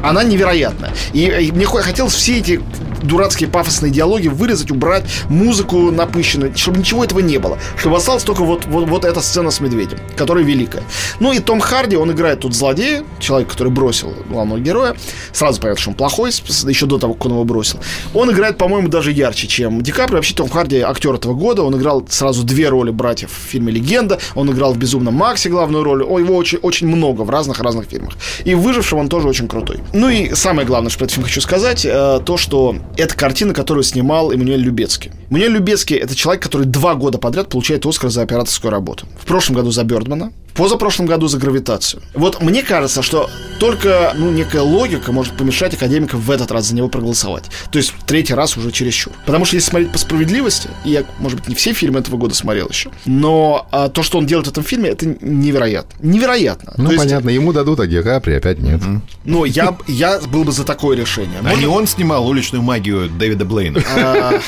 Она 0.02 0.22
невероятна. 0.22 0.92
И, 1.12 1.24
и 1.24 1.50
мне 1.50 1.64
хотелось 1.66 2.14
все 2.14 2.38
эти 2.38 2.60
дурацкие 3.06 3.48
пафосные 3.48 3.92
диалоги 3.92 4.28
вырезать, 4.28 4.70
убрать, 4.70 5.04
музыку 5.28 5.90
напыщенную, 5.90 6.56
чтобы 6.56 6.78
ничего 6.78 7.04
этого 7.04 7.20
не 7.20 7.38
было. 7.38 7.58
Чтобы 7.76 7.96
осталась 7.96 8.22
только 8.22 8.44
вот, 8.44 8.66
вот, 8.66 8.88
вот 8.88 9.04
эта 9.04 9.20
сцена 9.20 9.50
с 9.50 9.60
медведем, 9.60 9.98
которая 10.16 10.44
великая. 10.44 10.82
Ну 11.20 11.32
и 11.32 11.38
Том 11.38 11.60
Харди, 11.60 11.96
он 11.96 12.12
играет 12.12 12.40
тут 12.40 12.54
злодея, 12.54 13.04
человек, 13.18 13.48
который 13.48 13.72
бросил 13.72 14.14
главного 14.28 14.60
героя. 14.60 14.96
Сразу 15.32 15.60
понятно, 15.60 15.80
что 15.80 15.90
он 15.90 15.96
плохой, 15.96 16.30
еще 16.30 16.86
до 16.86 16.98
того, 16.98 17.14
как 17.14 17.26
он 17.26 17.32
его 17.32 17.44
бросил. 17.44 17.78
Он 18.14 18.30
играет, 18.30 18.58
по-моему, 18.58 18.88
даже 18.88 19.12
ярче, 19.12 19.46
чем 19.46 19.82
Ди 19.82 19.92
Каприо. 19.92 20.16
Вообще 20.16 20.34
Том 20.34 20.48
Харди 20.48 20.80
актер 20.80 21.14
этого 21.14 21.34
года. 21.34 21.62
Он 21.62 21.76
играл 21.76 22.04
сразу 22.08 22.44
две 22.44 22.68
роли 22.68 22.90
братьев 22.90 23.30
в 23.30 23.50
фильме 23.50 23.72
«Легенда». 23.72 24.18
Он 24.34 24.50
играл 24.50 24.72
в 24.72 24.78
«Безумном 24.78 25.14
Максе» 25.14 25.48
главную 25.48 25.84
роль. 25.84 26.02
Его 26.02 26.36
очень, 26.36 26.58
очень 26.58 26.86
много 26.86 27.22
в 27.22 27.30
разных-разных 27.30 27.86
фильмах. 27.86 28.14
И 28.44 28.54
в 28.54 28.60
«Выжившем» 28.60 28.98
он 28.98 29.08
тоже 29.08 29.28
очень 29.28 29.48
крутой. 29.48 29.80
Ну 29.92 30.08
и 30.08 30.34
самое 30.34 30.66
главное, 30.66 30.90
что 30.90 31.00
про 31.00 31.04
этот 31.04 31.14
фильм 31.14 31.26
хочу 31.26 31.40
сказать, 31.40 31.84
э, 31.84 32.20
то, 32.24 32.36
что 32.36 32.76
это 32.96 33.16
картина, 33.16 33.54
которую 33.54 33.84
снимал 33.84 34.32
Эммануэль 34.32 34.60
Любецкий. 34.60 35.12
Эммануэль 35.30 35.52
Любецкий— 35.52 35.96
это 35.98 36.14
человек, 36.14 36.42
который 36.42 36.66
два 36.66 36.94
года 36.94 37.18
подряд 37.18 37.48
получает 37.48 37.86
Оскар 37.86 38.10
за 38.10 38.22
операторскую 38.22 38.70
работу. 38.70 39.06
В 39.20 39.26
прошлом 39.26 39.56
году 39.56 39.70
за 39.70 39.84
Бёрдмана, 39.84 40.32
позапрошлом 40.56 41.06
году 41.06 41.28
за 41.28 41.38
гравитацию. 41.38 42.02
Вот 42.14 42.42
мне 42.42 42.62
кажется, 42.62 43.02
что 43.02 43.30
только 43.60 44.12
ну, 44.16 44.30
некая 44.30 44.62
логика 44.62 45.12
может 45.12 45.36
помешать 45.36 45.74
академикам 45.74 46.20
в 46.20 46.30
этот 46.30 46.50
раз 46.50 46.66
за 46.66 46.74
него 46.74 46.88
проголосовать. 46.88 47.44
То 47.70 47.78
есть 47.78 47.92
третий 48.06 48.34
раз 48.34 48.56
уже 48.56 48.72
чересчур. 48.72 49.12
Потому 49.26 49.44
что 49.44 49.56
если 49.56 49.70
смотреть 49.70 49.92
по 49.92 49.98
справедливости, 49.98 50.68
и 50.84 50.90
я, 50.90 51.04
может 51.18 51.38
быть, 51.38 51.48
не 51.48 51.54
все 51.54 51.72
фильмы 51.72 52.00
этого 52.00 52.16
года 52.16 52.34
смотрел 52.34 52.68
еще, 52.68 52.90
но 53.04 53.66
а, 53.70 53.88
то, 53.88 54.02
что 54.02 54.18
он 54.18 54.26
делает 54.26 54.46
в 54.46 54.50
этом 54.50 54.64
фильме, 54.64 54.90
это 54.90 55.06
невероятно. 55.06 55.94
Невероятно. 56.00 56.72
Ну, 56.76 56.90
то 56.90 56.96
понятно, 56.96 57.28
есть... 57.28 57.40
ему 57.40 57.52
дадут, 57.52 57.80
а 57.80 57.86
Ди 57.86 58.02
Капри 58.02 58.34
опять 58.34 58.58
нет. 58.58 58.80
Ну, 59.24 59.44
я, 59.44 59.76
я 59.86 60.20
был 60.20 60.44
бы 60.44 60.52
за 60.52 60.64
такое 60.64 60.96
решение. 60.96 61.40
А 61.44 61.54
не 61.54 61.66
он 61.66 61.86
снимал 61.86 62.26
уличную 62.26 62.62
магию 62.62 62.85
Дэвида 62.92 63.44
Блейна? 63.44 63.82
А, 63.96 64.40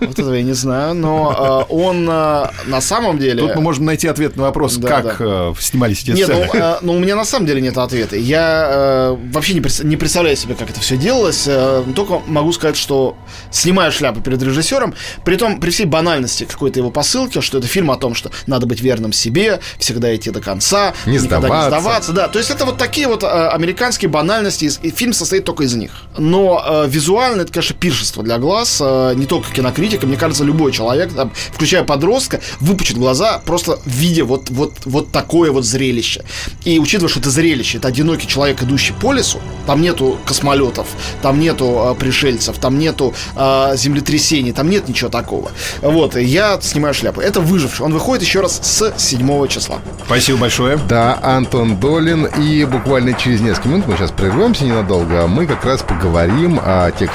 вот 0.00 0.18
этого 0.18 0.34
я 0.34 0.42
не 0.42 0.54
знаю, 0.54 0.94
но 0.94 1.34
а, 1.36 1.62
он 1.68 2.08
а, 2.10 2.50
на 2.66 2.80
самом 2.80 3.18
деле... 3.18 3.40
Тут 3.40 3.54
мы 3.54 3.62
можем 3.62 3.84
найти 3.84 4.08
ответ 4.08 4.36
на 4.36 4.42
вопрос, 4.44 4.78
как 4.78 5.20
снимались 5.60 6.02
эти 6.02 6.10
нет, 6.10 6.26
сцены. 6.26 6.50
Нет, 6.52 6.78
ну, 6.82 6.88
ну, 6.88 6.96
у 6.96 6.98
меня 6.98 7.16
на 7.16 7.24
самом 7.26 7.46
деле 7.46 7.60
нет 7.60 7.76
ответа. 7.76 8.16
Я 8.16 8.68
э, 8.70 9.16
вообще 9.32 9.52
не, 9.54 9.96
представляю 9.96 10.36
себе, 10.36 10.54
как 10.54 10.70
это 10.70 10.80
все 10.80 10.96
делалось. 10.96 11.44
Э, 11.46 11.84
только 11.94 12.20
могу 12.26 12.50
сказать, 12.52 12.78
что 12.78 13.14
снимаю 13.50 13.92
шляпу 13.92 14.22
перед 14.22 14.42
режиссером, 14.42 14.94
при 15.22 15.36
том, 15.36 15.60
при 15.60 15.70
всей 15.70 15.84
банальности 15.84 16.44
какой-то 16.44 16.80
его 16.80 16.90
посылки, 16.90 17.40
что 17.42 17.58
это 17.58 17.66
фильм 17.66 17.90
о 17.90 17.96
том, 17.96 18.14
что 18.14 18.30
надо 18.46 18.66
быть 18.66 18.80
верным 18.80 19.12
себе, 19.12 19.60
всегда 19.78 20.14
идти 20.16 20.30
до 20.30 20.40
конца, 20.40 20.94
не 21.04 21.18
сдаваться. 21.18 21.56
не 21.56 21.66
сдаваться. 21.66 22.12
Да, 22.12 22.28
то 22.28 22.38
есть 22.38 22.50
это 22.50 22.64
вот 22.64 22.78
такие 22.78 23.06
вот 23.06 23.22
э, 23.22 23.26
американские 23.26 24.08
банальности, 24.08 24.70
и 24.82 24.90
фильм 24.90 25.12
состоит 25.12 25.44
только 25.44 25.64
из 25.64 25.74
них. 25.74 25.92
Но 26.16 26.64
э, 26.66 26.88
визуально 26.88 27.42
это, 27.42 27.52
конечно, 27.52 27.76
пиршество 27.80 28.22
для 28.22 28.38
глаз, 28.38 28.78
э, 28.80 29.14
не 29.16 29.26
только 29.26 29.52
кинокритика. 29.52 30.06
Мне 30.06 30.16
кажется, 30.16 30.44
любой 30.44 30.72
человек, 30.72 31.12
там, 31.12 31.32
включая 31.52 31.84
подростка, 31.84 32.40
выпучит 32.60 32.96
глаза, 32.96 33.40
просто 33.44 33.78
видя 33.84 34.24
вот, 34.24 34.50
вот, 34.50 34.74
вот 34.84 35.10
такое 35.10 35.50
вот 35.50 35.64
зрелище. 35.64 36.24
И 36.64 36.78
учитывая, 36.78 37.08
что 37.08 37.20
это 37.20 37.30
зрелище, 37.30 37.78
это 37.78 37.88
одинокий 37.88 38.26
человек, 38.26 38.62
идущий 38.62 38.92
по 38.92 39.12
лесу, 39.12 39.40
там 39.66 39.80
нету 39.80 40.18
космолетов, 40.26 40.86
там 41.22 41.40
нету 41.40 41.92
э, 41.92 41.94
пришельцев, 41.98 42.58
там 42.58 42.78
нету 42.78 43.14
э, 43.36 43.72
землетрясений, 43.76 44.52
там 44.52 44.68
нет 44.70 44.88
ничего 44.88 45.10
такого. 45.10 45.50
Вот, 45.82 46.16
я 46.16 46.58
снимаю 46.60 46.94
шляпу. 46.94 47.20
Это 47.20 47.40
выживший. 47.40 47.86
Он 47.86 47.92
выходит 47.92 48.22
еще 48.22 48.40
раз 48.40 48.60
с 48.62 48.94
7 48.96 49.48
числа. 49.48 49.78
Спасибо 50.06 50.38
большое. 50.38 50.78
Да, 50.88 51.18
Антон 51.22 51.76
Долин. 51.76 52.26
И 52.26 52.64
буквально 52.64 53.12
через 53.14 53.40
несколько 53.40 53.68
минут 53.68 53.86
мы 53.86 53.96
сейчас 53.96 54.10
прервемся 54.10 54.64
ненадолго. 54.64 55.26
Мы 55.26 55.46
как 55.46 55.64
раз 55.64 55.82
поговорим 55.82 56.60
о 56.62 56.90
тех 56.90 57.12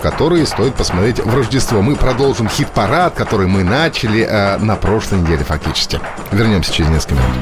которые 0.00 0.46
стоит 0.46 0.74
посмотреть 0.74 1.18
в 1.18 1.34
Рождество. 1.34 1.82
Мы 1.82 1.96
продолжим 1.96 2.48
хит-парад, 2.48 3.14
который 3.14 3.46
мы 3.46 3.64
начали 3.64 4.22
э, 4.22 4.58
на 4.58 4.76
прошлой 4.76 5.20
неделе 5.20 5.44
фактически. 5.44 6.00
Вернемся 6.30 6.72
через 6.72 6.90
несколько 6.90 7.14
минут. 7.14 7.36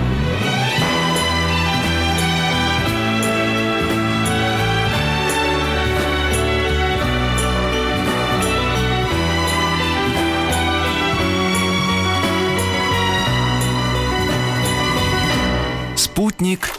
Спутник 15.97 16.71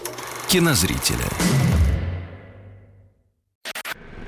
кинозрителя. 0.47 1.25